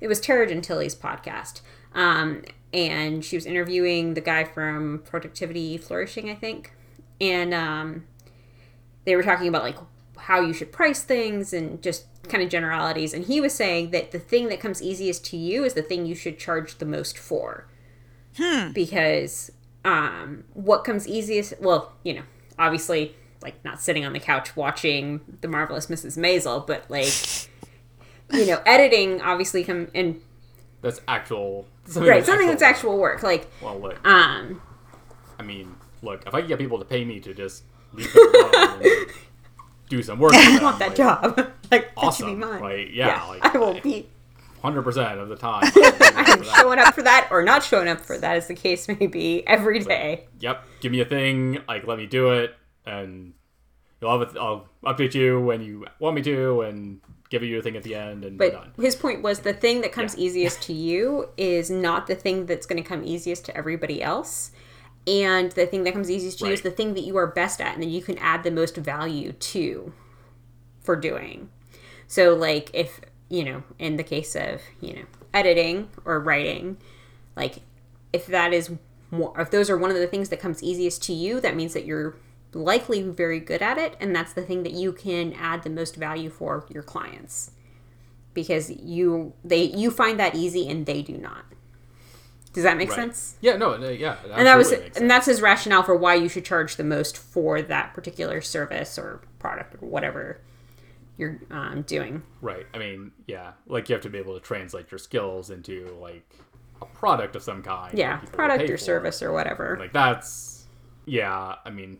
[0.00, 1.60] it was Tara Gentile's podcast.
[1.94, 5.50] Um, and she was interviewing the guy from Productive
[5.82, 6.72] Flourishing, I think.
[7.20, 8.04] and um,
[9.04, 9.76] they were talking about like
[10.16, 13.12] how you should price things and just kind of generalities.
[13.14, 16.06] And he was saying that the thing that comes easiest to you is the thing
[16.06, 17.66] you should charge the most for.
[18.36, 18.72] Hmm.
[18.72, 19.52] Because
[19.84, 22.22] um, what comes easiest, well, you know,
[22.58, 26.18] obviously, like not sitting on the couch watching The Marvelous Mrs.
[26.18, 27.12] Maisel, but like,
[28.32, 30.20] you know, editing obviously come and
[30.80, 31.66] That's actual.
[31.86, 32.70] Something right that's something that's work.
[32.70, 33.22] actual work.
[33.22, 34.06] Like, Well, look.
[34.06, 34.62] um,
[35.38, 36.24] I mean, look.
[36.26, 39.06] If I can get people to pay me to just leave it alone
[39.88, 41.36] do some work, I want that job.
[41.70, 42.38] like, that should be Awesome.
[42.40, 42.60] mine.
[42.62, 44.08] Like, yeah, like, I will be
[44.62, 45.70] Hundred percent of the time.
[46.16, 49.06] I'm showing up for that or not showing up for that, as the case may
[49.06, 50.24] be, every day.
[50.40, 50.64] yep.
[50.80, 51.58] Give me a thing.
[51.68, 52.54] Like, let me do it,
[52.86, 53.34] and
[54.00, 54.38] you'll have it.
[54.40, 57.94] I'll update you when you want me to, and give you a thing at the
[57.94, 58.72] end, and we're But done.
[58.82, 60.24] his point was the thing that comes Yeah.
[60.24, 64.50] easiest to you is not the thing that's going to come easiest to everybody else.
[65.06, 67.60] And the thing that comes easiest to you is the thing that you are best
[67.60, 69.92] at and that you can add the most value to
[70.80, 71.50] for doing.
[72.06, 76.78] So, like, if, you know, in the case of, you know, editing or writing,
[77.36, 77.56] like,
[78.12, 78.70] if that is
[79.10, 81.74] more, if those are one of the things that comes easiest to you, that means
[81.74, 82.16] that you're
[82.54, 83.96] likely very good at it.
[84.00, 87.50] And that's the thing that you can add the most value for your clients
[88.32, 91.44] because you they you find that easy and they do not.
[92.54, 92.96] Does that make Right.
[92.96, 93.36] sense?
[93.40, 93.56] Yeah.
[93.56, 93.76] No.
[93.76, 94.16] Yeah.
[94.32, 97.60] And that was and that's his rationale for why you should charge the most for
[97.60, 100.40] that particular service or product or whatever
[101.16, 102.22] you're um, doing.
[102.40, 102.66] Right.
[102.72, 103.52] I mean, yeah.
[103.66, 106.24] Like you have to be able to translate your skills into like
[106.80, 107.98] a product of some kind.
[107.98, 109.76] Yeah, that people will product or service or whatever.
[109.78, 110.64] Like that's
[111.06, 111.56] yeah.
[111.64, 111.98] I mean,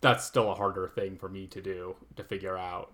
[0.00, 2.92] that's still a harder thing for me to do to figure out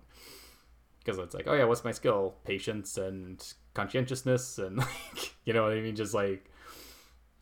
[0.99, 2.35] because it's like, oh yeah, what's my skill?
[2.43, 3.41] Patience and
[3.73, 5.95] conscientiousness and like you know what I mean.
[5.95, 6.49] Just like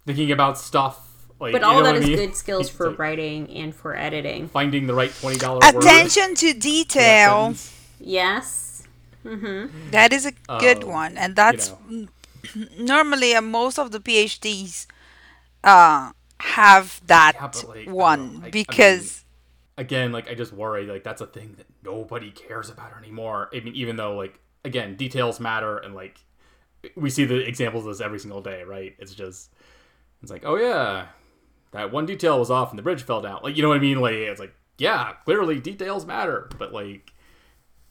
[0.06, 1.02] thinking about stuff.
[1.40, 2.16] Like, but all know that I mean?
[2.16, 4.48] good skills for like writing and for editing.
[4.48, 7.54] Finding the right twenty dollar Attention to detail.
[8.00, 8.84] Yes.
[9.92, 11.74] That is a good Um, one, and that's
[12.78, 14.86] normally uh, most of the PhDs
[15.64, 19.24] uh, have that Yeah, like, one don't know, I- I because
[19.78, 23.50] again, like I just worry like that's a thing that nobody cares about anymore.
[23.54, 26.20] I mean, even though like again, details matter and like
[26.96, 28.96] we see the examples of this every single day, right?
[29.00, 29.52] It's just
[30.26, 31.08] it's like, oh yeah,
[31.72, 33.42] that one detail was off and the bridge fell down.
[33.44, 34.02] Like you know what I mean?
[34.02, 37.14] Like it's like, yeah, clearly details matter, but like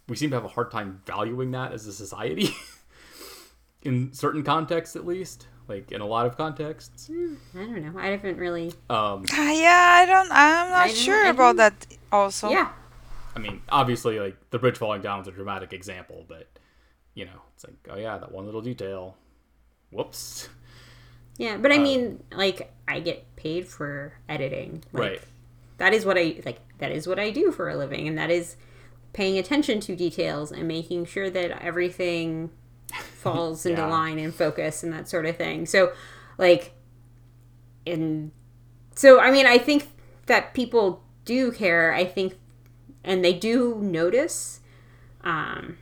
[0.09, 2.51] we seem to have a hard time valuing that as a society.
[3.83, 5.47] in certain contexts at least.
[5.69, 7.09] Like in a lot of contexts.
[7.11, 7.99] I don't know.
[7.99, 8.69] I haven't really.
[8.91, 10.31] Um Ah, yeah, I don't.
[10.31, 11.87] I'm not I don't- sure about that.
[12.13, 12.71] Also, Yeah.
[13.37, 16.49] I mean, obviously, like the bridge falling down is a dramatic example, but
[17.15, 19.17] you know, it's like, oh yeah, that one little detail.
[19.91, 20.49] Whoops.
[21.37, 24.85] Yeah, but I mean, like, I get paid for editing.
[24.93, 25.21] Like, right.
[25.79, 26.61] That is what I like.
[26.79, 28.57] That is what I do for a living, and that is
[29.13, 32.51] paying attention to details and making sure that everything
[32.93, 35.67] falls into line and focus and that sort of thing.
[35.67, 35.93] So,
[36.39, 36.73] like,
[37.87, 38.31] and
[38.95, 39.91] so I mean, I think
[40.27, 41.93] that people do care.
[41.93, 42.35] I think,
[43.03, 44.61] and they do notice.
[45.25, 45.79] Um,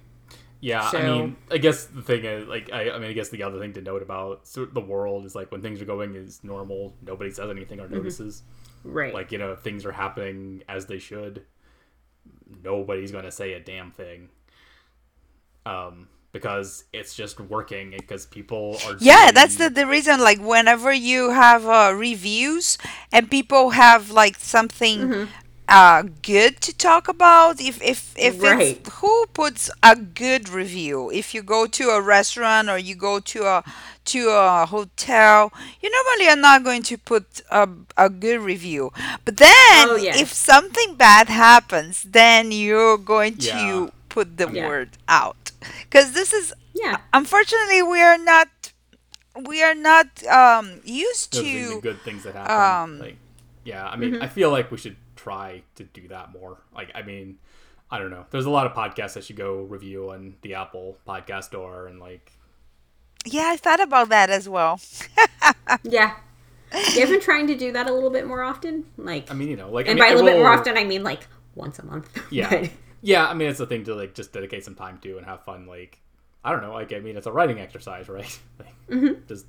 [0.65, 3.43] Yeah, I mean, I guess the thing is, like, I, I mean, I guess the
[3.43, 6.15] other thing to note about sort of the world is like when things are going
[6.15, 8.45] as normal, nobody says anything or notices.
[8.85, 9.13] right.
[9.13, 11.43] Like, you know, if things are happening as they should,
[12.63, 14.29] nobody's going to say a damn thing.
[15.67, 18.97] Um, because it's just working because people are.
[19.01, 20.21] Yeah, doing- that's the, the reason.
[20.21, 22.79] Like, whenever you have uh, reviews
[23.13, 25.31] and people have like something Mm-hmm.
[25.73, 28.79] Uh, good to talk about, if if if Right.
[28.79, 31.11] it's who puts a good review?
[31.11, 33.65] If you go to a restaurant or you go to a
[34.07, 38.93] to a hotel, you normally are not going to put a, a good review.
[39.25, 40.17] But then, Oh, yeah.
[40.17, 43.87] if something bad happens, then you're going to Yeah.
[44.09, 44.67] put the Yeah.
[44.69, 45.53] word out.
[45.89, 46.99] Because this is yeah.
[47.15, 48.49] unfortunately we are not
[49.47, 52.55] we are not um used those are the to good things that happen.
[52.55, 53.17] um, like,
[53.65, 54.23] yeah, I mean, Mm-hmm.
[54.23, 56.59] I feel like we should try to do that more.
[56.75, 57.39] Like, I mean,
[57.91, 58.25] I don't know.
[58.31, 62.01] There's a lot of podcasts that should go review on the Apple Podcast Store, and
[62.01, 62.33] like,
[63.25, 64.81] yeah i thought about that as well
[65.85, 66.17] Yeah.
[66.97, 68.85] You've been trying to do that a little bit more often?
[68.97, 70.49] Like, I mean, you know, like, and I by a a I little bit more
[70.49, 72.09] often, I mean like once a month.
[72.33, 72.71] Yeah, But-
[73.03, 73.27] yeah.
[73.29, 75.67] I mean, it's a thing to like just dedicate some time to and have fun.
[75.67, 76.01] Like,
[76.45, 76.73] I don't know.
[76.73, 78.39] Like, I mean, it's a writing exercise, right?
[78.59, 79.27] like, Mm-hmm.
[79.29, 79.47] just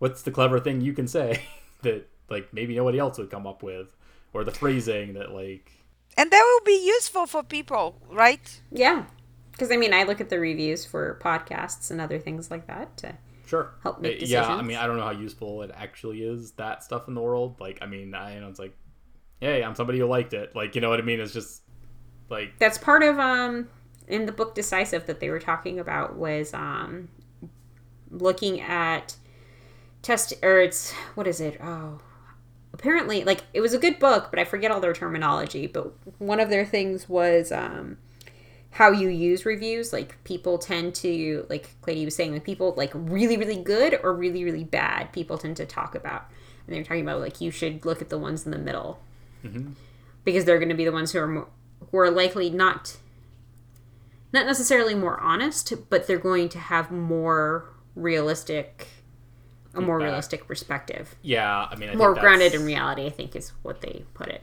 [0.00, 1.42] what's the clever thing you can say
[1.82, 3.94] that like maybe nobody else would come up with,
[4.32, 5.72] or the phrasing that like
[6.16, 9.04] and that will be useful for people right yeah.
[9.52, 12.96] Because, I mean, I look at the reviews for podcasts and other things like that.
[12.98, 13.14] To,
[13.46, 13.74] Sure.
[13.82, 16.82] help make Uh, Yeah, I mean, I don't know how useful it actually is that
[16.82, 17.60] stuff in the world.
[17.60, 18.74] Like, I mean, I you know it's like,
[19.40, 20.56] hey, I'm somebody who liked it.
[20.56, 21.20] Like, you know what I mean?
[21.20, 21.62] It's just
[22.30, 23.68] like that's part of um
[24.08, 27.08] in the book Decisive that they were talking about was um
[28.10, 29.16] looking at
[30.00, 31.60] test or it's what is it?
[31.62, 32.00] Oh,
[32.72, 35.66] apparently like it was a good book, but I forget all their terminology.
[35.66, 37.98] But one of their things was um
[38.72, 39.92] how you use reviews.
[39.92, 44.14] Like people tend to like Clady was saying, like people like really really good or
[44.14, 45.12] really really bad.
[45.12, 46.30] People tend to talk about,
[46.66, 49.00] and they're talking about like you should look at the ones in the middle
[49.44, 49.72] mm-hmm.
[50.24, 51.48] because they're going to be the ones who are more,
[51.90, 52.96] who are likely not
[54.32, 58.88] not necessarily more honest, but they're going to have more realistic
[59.74, 60.10] a more Feedback.
[60.10, 61.14] realistic perspective.
[61.22, 61.66] yeah.
[61.70, 64.28] I mean, I more think that's- grounded in reality, I think is what they put
[64.28, 64.42] it.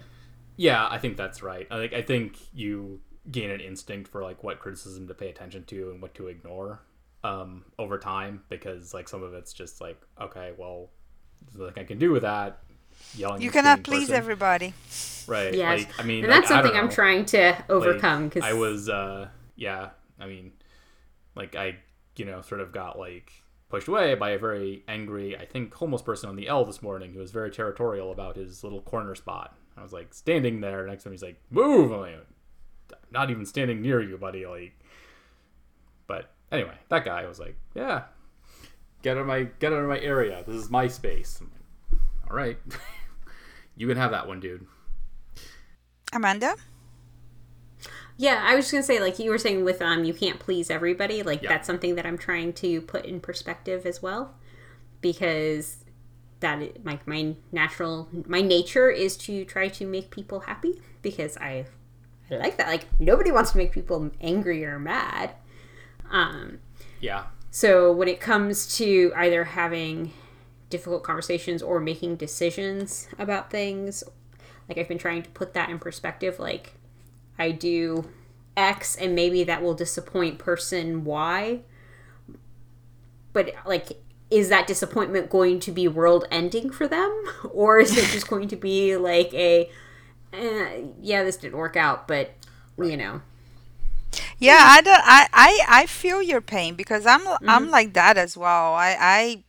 [0.56, 1.68] Yeah, I think that's right.
[1.72, 3.00] I think I think you
[3.32, 6.82] gain an instinct for like what criticism to pay attention to and what to ignore
[7.24, 10.90] um, over time because like some of it's just like okay, well,
[11.46, 12.60] there's nothing I can do with that.
[13.16, 13.42] Yelling.
[13.42, 14.16] You cannot please person.
[14.16, 14.74] everybody.
[15.28, 15.54] Right.
[15.54, 15.80] Yes.
[15.86, 18.90] Like, I mean, and like, that's I something I'm trying to overcome because I was,
[18.90, 19.92] uh, yeah.
[20.20, 20.52] I mean,
[21.36, 21.78] like I,
[22.18, 23.32] you know, sort of got like
[23.70, 27.14] pushed away by a very angry, I think, homeless person on the L this morning
[27.14, 29.56] who was very territorial about his little corner spot.
[29.78, 31.14] I was like standing there next to him.
[31.14, 32.16] He's like, "Move!" I'm like,
[32.92, 34.46] "I'm not even standing near you, buddy.
[34.46, 34.74] Like,
[36.08, 38.04] but anyway, that guy was like, "Yeah,
[39.04, 40.44] get out of my get out of my area.
[40.46, 42.58] This is my space." Like, All right,
[43.78, 44.66] you can have that one, dude.
[46.12, 46.56] Amanda?
[48.22, 50.70] Yeah, I was just gonna say, like you were saying with um, you can't please
[50.70, 51.24] everybody.
[51.24, 51.48] Like Yeah.
[51.50, 54.36] that's something that I'm trying to put in perspective as well,
[55.00, 55.86] because
[56.42, 61.66] that like my natural, my nature is to try to make people happy because I,
[62.30, 62.68] I like that.
[62.68, 65.32] Like nobody wants to make people angry or mad.
[66.12, 66.60] Um,
[67.00, 70.12] Yeah, so when it comes to either having
[70.70, 74.04] difficult conversations or making decisions about things,
[74.68, 76.38] like I've been trying to put that in perspective.
[76.38, 76.74] Like
[77.40, 78.10] I do
[78.58, 81.62] X and maybe that will disappoint person Y.
[83.34, 84.00] But like
[84.30, 88.48] is that disappointment going to be world ending for them or is it just going
[88.48, 89.70] to be like a
[90.34, 92.32] eh, yeah this didn't work out but
[92.78, 93.22] you know
[94.38, 95.02] Yeah, I don't.
[95.04, 97.50] I, I, I feel your pain because I'm Mm-hmm.
[97.50, 98.74] I'm like that as well.
[98.74, 99.44] I, I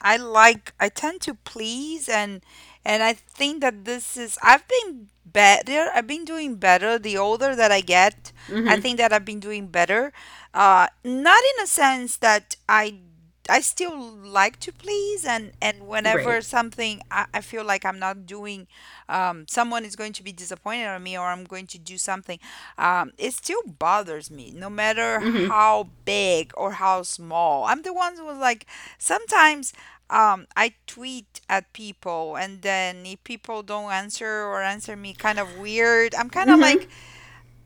[0.00, 2.42] I like I tend to please and
[2.86, 5.90] and I think that this is I've been better.
[5.94, 8.32] I've been doing better the older that I get.
[8.48, 8.68] Mm-hmm.
[8.68, 10.12] I think that I've been doing better.
[10.54, 13.00] Uh, not in a sense that I
[13.48, 13.96] I still
[14.40, 16.44] like to please and and whenever Right.
[16.44, 18.66] something I, I feel like I'm not doing
[19.08, 22.40] um, someone is going to be disappointed on me or I'm going to do something
[22.76, 28.16] um, it still bothers me no matter how big or how small I'm the one
[28.16, 28.66] who was like
[28.98, 29.72] sometimes
[30.10, 35.38] um, I tweet at people and then if people don't answer or answer me kind
[35.38, 36.88] of weird I'm kind of like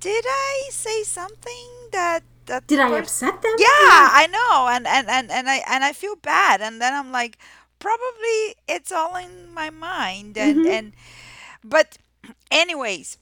[0.01, 3.55] did I say something that that did i upset them?
[3.59, 7.13] Yeah, I know, and and and and I and I feel bad, and then I'm
[7.13, 7.39] like,
[7.79, 10.93] probably it's all in my mind, and and,
[11.63, 11.99] but,
[12.51, 13.19] anyways,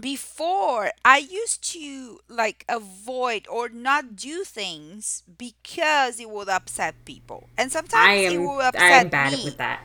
[0.00, 7.48] before I used to like avoid or not do things because it would upset people,
[7.56, 9.44] and sometimes i it am will i upset am bad me.
[9.44, 9.80] with that.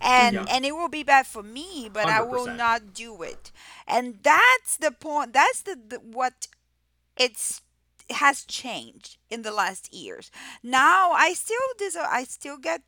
[0.00, 0.44] And Yeah.
[0.50, 3.52] and it will be bad for me but i will not do it.
[3.86, 6.48] And that's the point that's the, the what
[7.16, 7.60] it's
[8.08, 10.30] it has changed in the last years.
[10.62, 12.82] Now i still dis- i still get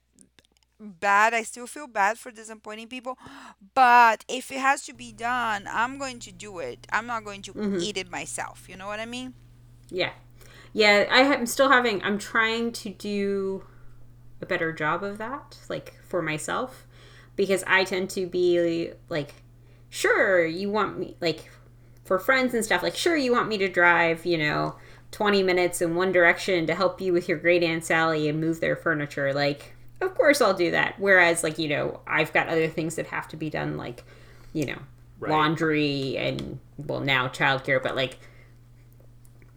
[0.80, 3.16] bad i still feel bad for disappointing people
[3.74, 7.42] but if it has to be done i'm going to do it i'm not going
[7.42, 7.84] to Mm-hmm.
[7.84, 9.34] eat it myself you know what i mean
[9.90, 10.12] Yeah.
[10.72, 13.64] Yeah, I am still having I'm trying to do
[14.42, 16.86] a better job of that, like for myself,
[17.36, 19.34] because I tend to be like
[19.90, 21.50] sure, you want me like
[22.04, 24.76] for friends and stuff, like sure you want me to drive, you know,
[25.12, 28.60] 20 minutes in one direction to help you with your great aunt Sally and move
[28.60, 30.94] their furniture, like of course I'll do that.
[30.98, 34.04] Whereas like, you know, I've got other things that have to be done like,
[34.52, 34.78] you know,
[35.20, 35.30] Right.
[35.30, 38.18] laundry and well now childcare, but like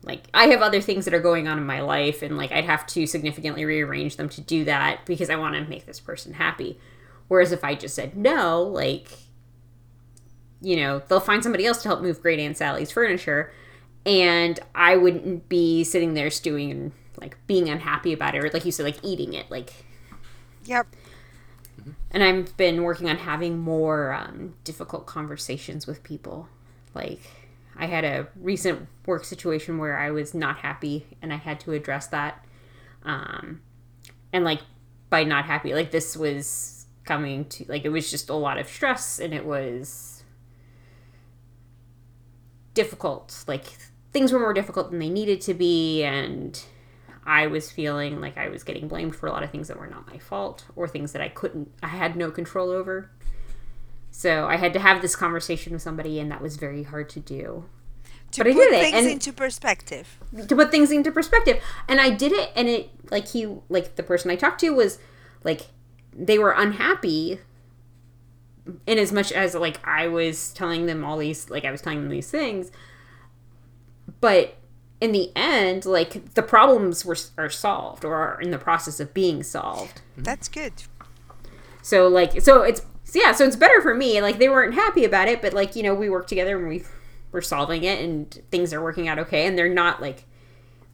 [0.03, 2.65] like I have other things that are going on in my life and like I'd
[2.65, 6.33] have to significantly rearrange them to do that because I want to make this person
[6.33, 6.79] happy.
[7.27, 9.09] Whereas if I just said no, like
[10.61, 13.51] you know, they'll find somebody else to help move Great Aunt Sally's furniture
[14.05, 18.63] and I wouldn't be sitting there stewing and like being unhappy about it or like
[18.63, 19.73] you said like eating it like
[20.67, 20.87] yep
[22.11, 26.49] and I've been working on having more um, difficult conversations with people.
[26.93, 27.21] Like,
[27.77, 31.71] I had a recent work situation where I was not happy and I had to
[31.71, 32.43] address that.
[33.03, 33.61] Um,
[34.33, 34.61] and, like,
[35.09, 38.67] by not happy, like, this was coming to, like, it was just a lot of
[38.67, 40.17] stress and it was
[42.77, 43.43] difficult.
[43.47, 43.65] Like
[44.13, 46.63] things were more difficult than they needed to be, and
[47.27, 49.85] I was feeling like I was getting blamed for a lot of things that were
[49.87, 53.11] not my fault or things that I couldn't, I had no control over.
[54.11, 57.19] So I had to have this conversation with somebody, and that was very hard to
[57.19, 57.65] do.
[58.31, 60.17] To But I put did it, and- into perspective.
[60.47, 61.61] to put things into perspective.
[61.87, 64.97] And I did it, and it like he like the person I talked to was
[65.43, 65.67] like
[66.13, 67.39] they were unhappy
[68.85, 72.01] in as much as like I was telling them all these like I was telling
[72.01, 72.71] them these things,
[74.19, 74.55] but
[74.99, 79.13] in the end, like the problems were are solved or are in the process of
[79.13, 80.01] being solved.
[80.17, 80.73] That's good.
[81.81, 84.21] So like so it's so yeah, so it's better for me.
[84.21, 86.83] Like they weren't happy about it, but like, you know, we worked together and we
[87.31, 90.25] were solving it and things are working out okay and they're not like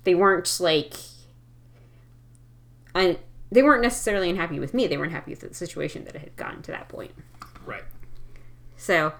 [0.03, 0.93] they weren't like
[2.93, 3.17] I
[3.51, 4.87] they weren't necessarily unhappy with me.
[4.87, 7.11] They weren't happy with the situation that it had gotten to that point.
[7.65, 7.83] Right.
[8.75, 9.13] So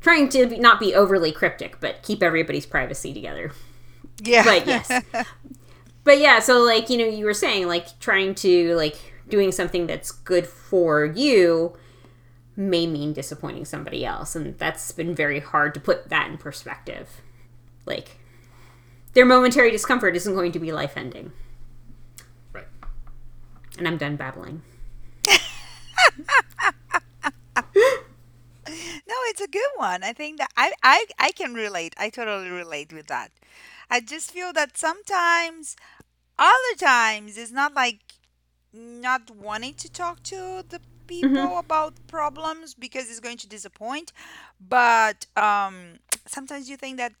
[0.00, 3.52] trying to be, not be overly cryptic, but keep everybody's privacy together.
[4.20, 4.44] Yeah.
[4.44, 5.02] But yes.
[6.04, 8.96] but yeah, so like, you know, you were saying like trying to like
[9.28, 11.76] doing something that's good for you
[12.54, 17.20] may mean disappointing somebody else and that's been very hard to put that in perspective.
[17.86, 18.18] Like
[19.14, 21.32] their momentary discomfort isn't going to be life ending.
[22.52, 22.66] Right.
[23.78, 24.62] And I'm done babbling.
[29.06, 30.02] No, it's a good one.
[30.02, 31.94] I think that I, I I can relate.
[31.98, 33.30] I totally relate with that.
[33.92, 35.76] I just feel that sometimes,
[36.38, 38.00] other times, it's not like
[38.72, 44.12] not wanting to talk to the people about problems because it's going to disappoint,
[44.58, 47.12] but um, sometimes you think that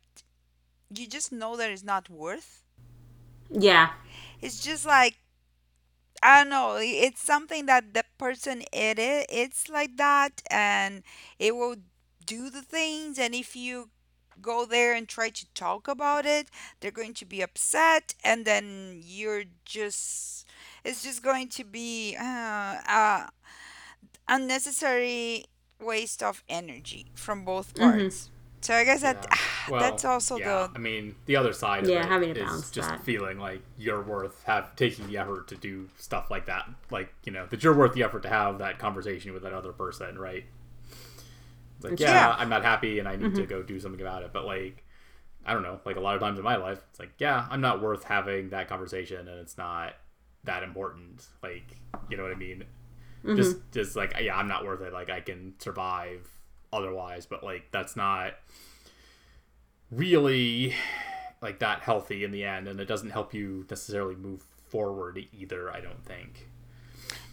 [0.94, 2.62] you just know that it's not worth.
[3.50, 3.90] Yeah.
[4.40, 5.16] It's just like
[6.22, 6.78] I don't know.
[6.80, 9.26] It's something that the person it is.
[9.28, 11.02] It's like that, and
[11.38, 11.76] it will
[12.24, 13.18] do the things.
[13.18, 13.90] And if you
[14.40, 16.48] go there and try to talk about it,
[16.80, 20.46] they're going to be upset, and then you're just.
[20.84, 23.26] It's just going to be uh, uh,
[24.28, 25.46] unnecessary
[25.80, 28.30] waste of energy from both parts.
[28.60, 29.26] So I guess that
[29.66, 32.34] Well, that's also yeah, the I mean, the other side Yeah, of it having to
[32.34, 33.00] is balance just that.
[33.00, 36.68] feeling like you're worth have taking the effort to do stuff like that.
[36.90, 39.72] Like, you know, that you're worth the effort to have that conversation with that other
[39.72, 40.44] person, right?
[41.84, 42.36] It's like, yeah, Yeah.
[42.38, 43.36] I'm not happy and I need Mm-hmm.
[43.36, 44.32] to go do something about it.
[44.32, 44.84] But like
[45.44, 47.60] I don't know, like a lot of times in my life, it's like, yeah, I'm
[47.60, 49.94] not worth having that conversation and it's not
[50.44, 51.26] that important.
[51.42, 51.64] Like,
[52.08, 52.64] you know what I mean?
[53.24, 53.36] Mm-hmm.
[53.36, 54.92] Just just like yeah, I'm not worth it.
[54.92, 56.28] Like I can survive
[56.72, 58.34] otherwise, but like that's not
[59.90, 60.74] really
[61.40, 65.70] like that healthy in the end and it doesn't help you necessarily move forward either,
[65.70, 66.48] I don't think.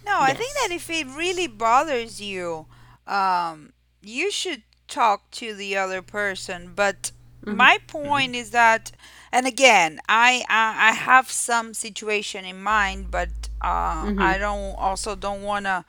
[0.04, 2.66] No, I think that if it really bothers you,
[3.06, 3.72] um,
[4.02, 6.72] you should talk to the other person.
[6.74, 7.12] But
[7.44, 8.92] my point is that,
[9.32, 13.28] and again, I I, I have some situation in mind, but
[13.60, 15.84] uh, I don't also don't want to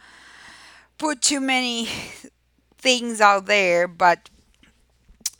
[0.97, 1.87] put too many
[2.77, 3.87] things out there.
[3.87, 4.29] But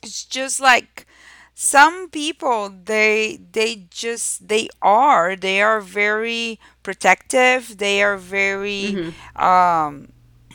[0.02, 1.06] it's just like
[1.54, 8.98] some people they they just they are they are very protective they are very
[9.36, 10.08] um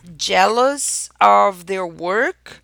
[0.08, 2.62] jealous of their work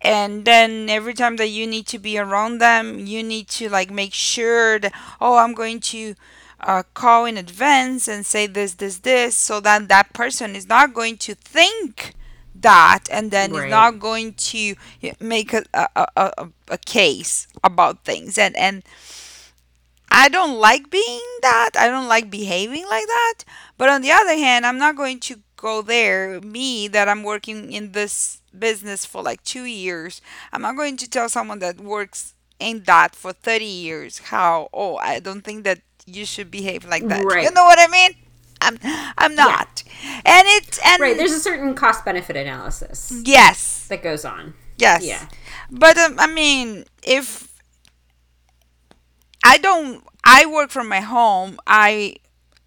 [0.00, 3.90] and then every time that you need to be around them you need to like
[3.90, 6.14] make sure that oh i'm going to
[6.60, 10.94] uh, call in advance and say this this this so that that person is not
[10.94, 12.14] going to think
[12.54, 14.74] that and then is not going to
[15.20, 18.82] make a, a, a, a case about things and and
[20.10, 21.70] I don't like being that.
[21.76, 23.34] I don't like behaving like that.
[23.76, 26.40] But on the other hand, I'm not going to go there.
[26.40, 30.20] Me, that I'm working in this business for like two years,
[30.52, 34.96] I'm not going to tell someone that works in that for 30 years how, oh,
[34.96, 37.30] I don't think that you should behave like that.
[37.38, 38.12] You know what I mean?
[38.60, 38.78] I'm,
[39.18, 39.82] I'm not.
[40.24, 44.54] And it's, and Right, there's a certain cost benefit analysis yes, that goes on.
[44.76, 45.02] yes.
[45.02, 45.28] Yeah.
[45.70, 47.48] But um, I mean, if
[49.44, 51.58] I don't, I work from my home.
[51.66, 52.16] I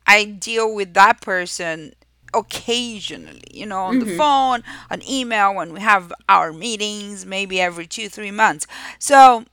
[0.06, 1.94] I deal with that person
[2.34, 4.18] occasionally, you know, on the mm-hmm.
[4.18, 8.68] phone, on email when we have our meetings, maybe every two three months.
[9.00, 9.46] So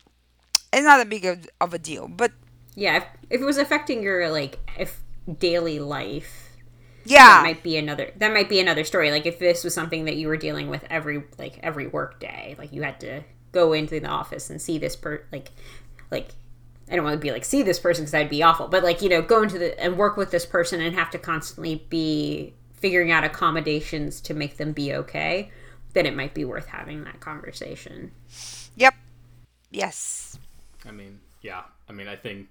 [0.72, 2.09] it's not a big of, of a deal.
[2.09, 2.33] But
[2.75, 5.01] Yeah, if, if it was affecting your like if
[5.39, 6.51] daily life,
[7.05, 9.11] yeah, that might be another that might be another story.
[9.11, 12.55] Like if this was something that you were dealing with every like every work day,
[12.59, 13.22] like you had to
[13.53, 15.51] go into the office and see this per like
[16.11, 16.29] like
[16.91, 19.01] I don't want to be like see this person because that'd be awful, but like
[19.01, 22.55] you know go into the and work with this person and have to constantly be
[22.85, 25.51] figuring out accommodations to make them be okay.
[25.95, 28.11] Then it might be worth having that conversation.
[28.76, 28.93] yep,
[29.70, 30.39] Yes.
[30.87, 31.62] I mean, yeah.
[31.89, 32.51] I mean, I think,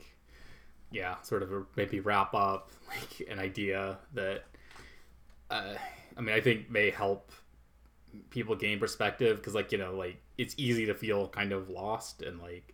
[0.89, 4.45] yeah, sort of a, maybe wrap up like an idea that,
[5.51, 5.75] uh,
[6.17, 7.31] I mean, I think may help
[8.31, 12.23] people gain perspective because, like, you know, like it's easy to feel kind of lost
[12.23, 12.73] and like,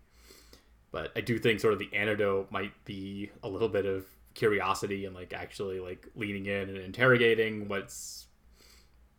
[0.93, 4.05] but I do think sort of the antidote might be a little bit of
[4.39, 8.27] curiosity and like actually like leaning in and interrogating what's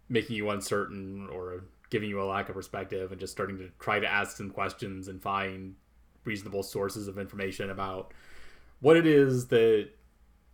[0.09, 4.01] making you uncertain or giving you a lack of perspective and just starting to try
[4.01, 5.75] to ask some questions and find
[6.25, 8.15] reasonable sources of information about
[8.81, 9.89] what it is that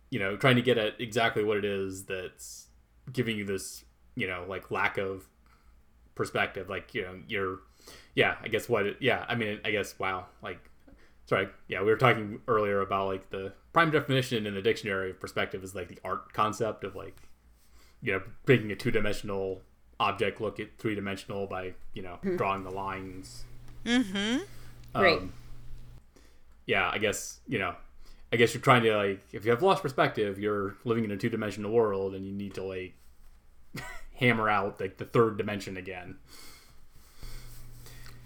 [0.09, 2.67] you know trying to get at exactly what it is that's
[3.13, 5.27] giving you this you know like lack of
[6.13, 6.69] perspective.
[6.69, 7.59] Like you know you're
[8.15, 10.69] yeah i guess what it, yeah i mean i guess wow like
[11.25, 15.19] sorry yeah we were talking earlier about like the prime definition in the dictionary of
[15.19, 17.15] perspective is like the art concept of like
[18.01, 19.61] you know making a two-dimensional
[19.99, 23.43] object look at three-dimensional by you know drawing the lines
[23.85, 24.37] Mm-hmm.
[24.99, 25.19] Right.
[25.19, 25.31] Um,
[26.65, 27.75] yeah, I guess you know.
[28.33, 31.17] I guess you're trying to like, if you have lost perspective, you're living in a
[31.17, 32.93] two dimensional world, and you need to like
[34.15, 36.17] hammer out like the third dimension again.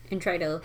[0.10, 0.62] and try to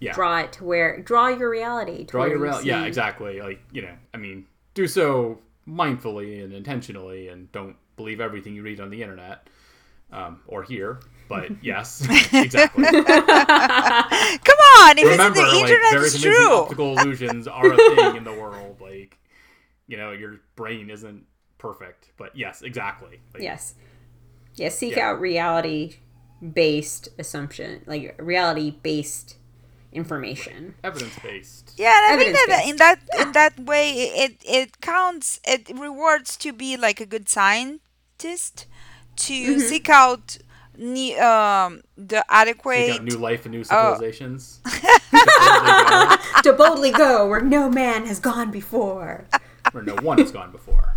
[0.00, 2.04] Yeah, draw it to where draw your reality.
[2.04, 2.62] To draw where your you real.
[2.62, 3.40] Yeah, exactly.
[3.40, 8.62] Like you know, I mean, do so mindfully and intentionally, and don't believe everything you
[8.62, 9.48] read on the internet
[10.12, 11.00] um, or hear.
[11.28, 12.84] But yes, exactly.
[12.92, 16.54] Come on, if remember, it's the like it's true.
[16.54, 18.80] optical illusions are a thing in the world.
[18.80, 19.18] Like,
[19.86, 21.24] you know, your brain isn't
[21.58, 23.20] perfect, but yes, exactly.
[23.32, 23.74] Like, Yes.
[24.56, 25.10] Yeah, seek Yeah.
[25.10, 25.96] out reality
[26.52, 29.36] based assumption, like reality based
[29.94, 30.74] information.
[30.82, 31.72] evidence based.
[31.76, 33.90] Yeah, and I think that in that in that way
[34.24, 38.66] it it counts it rewards to be like a good scientist
[39.16, 39.60] to Mm-hmm.
[39.60, 40.38] seek out
[40.76, 43.58] ne- um the Seek adequate out new life and Oh.
[43.58, 44.60] new civilizations.
[45.12, 49.24] Where to boldly go where no man has gone before.
[49.72, 50.96] Where no one has gone before.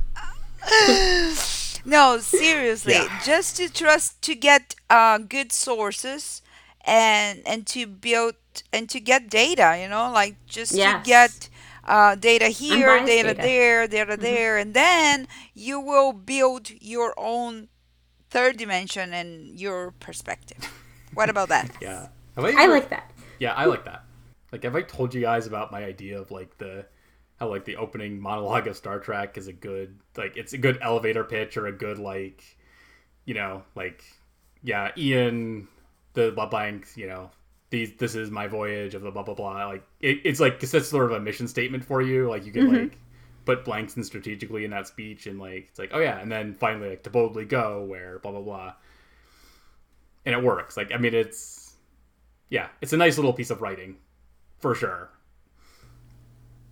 [1.85, 3.21] No, seriously, Yeah.
[3.23, 6.41] just to trust to get uh, good sources
[6.87, 8.35] and and to build
[8.73, 11.03] and to get data, you know, like just Yes.
[11.03, 11.49] to get
[11.83, 13.39] uh, data here, Unbiased data, data.
[13.39, 13.41] Mm-hmm.
[13.47, 17.67] there, data there, and then you will build your own
[18.29, 20.57] third dimension and your perspective.
[21.13, 21.71] What about that?
[21.81, 22.07] Yeah.
[22.35, 23.11] Have I ever- like that.
[23.39, 24.03] Yeah, I like that.
[24.51, 26.85] Like, have I told you guys about my idea of like the
[27.39, 30.77] how like the opening monologue of Star Trek is a good like it's a good
[30.81, 32.43] elevator pitch or a good like
[33.25, 34.03] you know like
[34.63, 35.67] yeah Ian
[36.17, 37.29] the blah blank you know
[37.69, 39.67] these this is my voyage of the blah blah blah.
[39.67, 42.27] Like it, it's like it's sort of a mission statement for you.
[42.27, 42.75] Like you can mm-hmm.
[42.75, 42.97] like
[43.45, 46.19] put blanks in strategically in that speech and like it's like oh yeah.
[46.19, 48.73] And then finally like to boldly go where blah blah blah.
[50.25, 50.75] And it works.
[50.75, 51.75] Like I mean it's
[52.49, 53.97] yeah it's a nice little piece of writing
[54.59, 55.11] for sure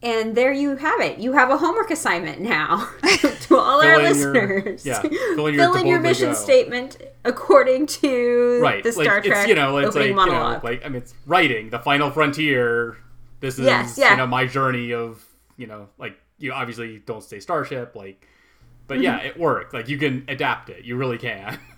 [0.05, 1.17] And there you have it.
[1.17, 4.85] You have a homework assignment now to all our in your- listeners.
[4.85, 6.33] yeah, fill in your Fill in your mission go.
[6.35, 10.61] statement according to right the Star like Trek it's you know it's opening like monologue.
[10.63, 12.97] you know like i mean it's writing the final frontier
[13.39, 14.11] this is Yes, yeah.
[14.11, 15.25] you know my journey of
[15.57, 18.27] you know like you obviously don't say starship like
[18.85, 19.27] but yeah Mm-hmm.
[19.27, 21.57] it worked like you can adapt it you really can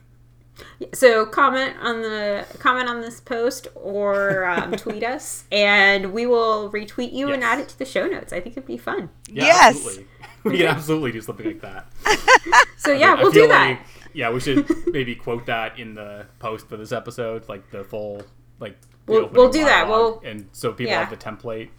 [0.94, 6.72] So comment on the comment on this post or um, tweet us, and we will
[6.72, 8.32] retweet you and add it to the show notes.
[8.34, 9.10] I think it'd be fun.
[9.32, 9.76] yeah, Yes.
[9.76, 10.08] absolutely
[10.44, 11.88] we can absolutely do something like that
[12.78, 13.70] So yeah, I we'll do that.
[13.70, 13.80] like-
[14.14, 18.22] yeah we should maybe quote that in the post for this episode like the full
[18.60, 18.78] like
[19.08, 19.88] We'll- we'll do that.
[19.90, 21.04] We'll- and so people yeah.
[21.06, 21.70] have the template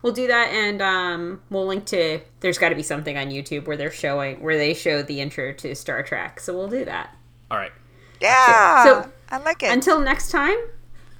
[0.00, 2.20] We'll do that, and um, we'll link to.
[2.38, 5.52] There's got to be something on YouTube where they're showing where they show the intro
[5.54, 6.38] to Star Trek.
[6.38, 7.16] So we'll do that.
[7.50, 7.72] all right
[8.20, 9.70] Yeah, So- I like it.
[9.70, 10.56] Until next time,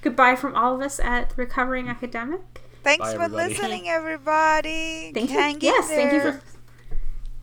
[0.02, 2.40] goodbye from all of us at Recovering Academic.
[2.82, 3.48] Thanks Bye, for everybody.
[3.54, 5.12] listening, everybody.
[5.14, 5.68] Thank Hang you.
[5.68, 6.40] in Yes, thank you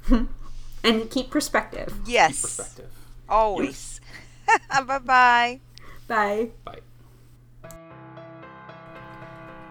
[0.08, 0.28] for.
[0.84, 1.94] and keep perspective.
[2.06, 2.90] Yes, perspective
[3.30, 4.00] always.
[4.86, 5.60] bye bye.
[6.08, 6.50] Bye.
[6.64, 6.80] bye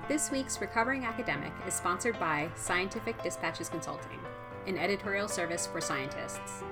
[0.09, 4.19] This week's Recovering Academic is sponsored by Scientific Dispatches Consulting,
[4.67, 6.63] an editorial service for scientists.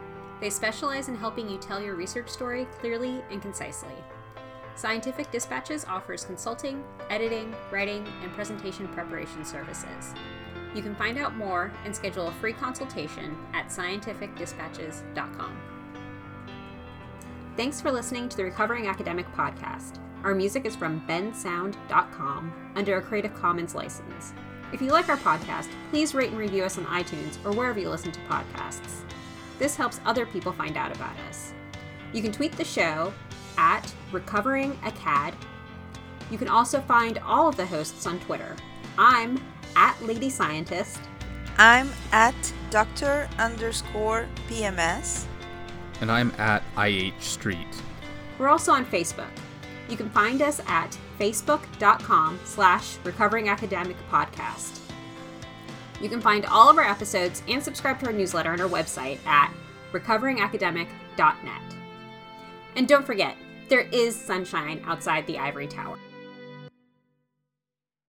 [0.42, 3.94] They specialize in helping you tell your research story clearly and concisely.
[4.74, 10.12] Scientific Dispatches offers consulting, editing, writing, and presentation preparation services.
[10.74, 15.60] You can find out more and schedule a free consultation at scientificdispatches.com.
[17.56, 20.00] Thanks for listening to the Recovering Academic Podcast.
[20.24, 24.32] Our music is from bensound.com under a Creative Commons license.
[24.72, 27.90] If you like our podcast, please rate and review us on iTunes or wherever you
[27.90, 29.04] listen to podcasts.
[29.62, 31.52] This helps other people find out about us.
[32.12, 33.12] You can tweet the show
[33.56, 35.34] at Recovering Acad,
[36.32, 38.56] You can also find all of the hosts on Twitter.
[38.98, 39.40] I'm
[39.76, 40.98] at Lady Scientist.
[41.58, 42.34] I'm at
[42.70, 43.28] Dr.
[43.38, 45.26] underscore PMS.
[46.00, 47.82] And I'm at IH Street.
[48.40, 49.30] We're also on Facebook.
[49.88, 54.81] You can find us at facebook.com slash recovering academic podcast.
[56.02, 59.24] You can find all of our episodes and subscribe to our newsletter on our website
[59.24, 59.54] at
[59.92, 61.62] recoveringacademic.net.
[62.74, 63.36] And don't forget,
[63.68, 65.98] there is sunshine outside the ivory tower.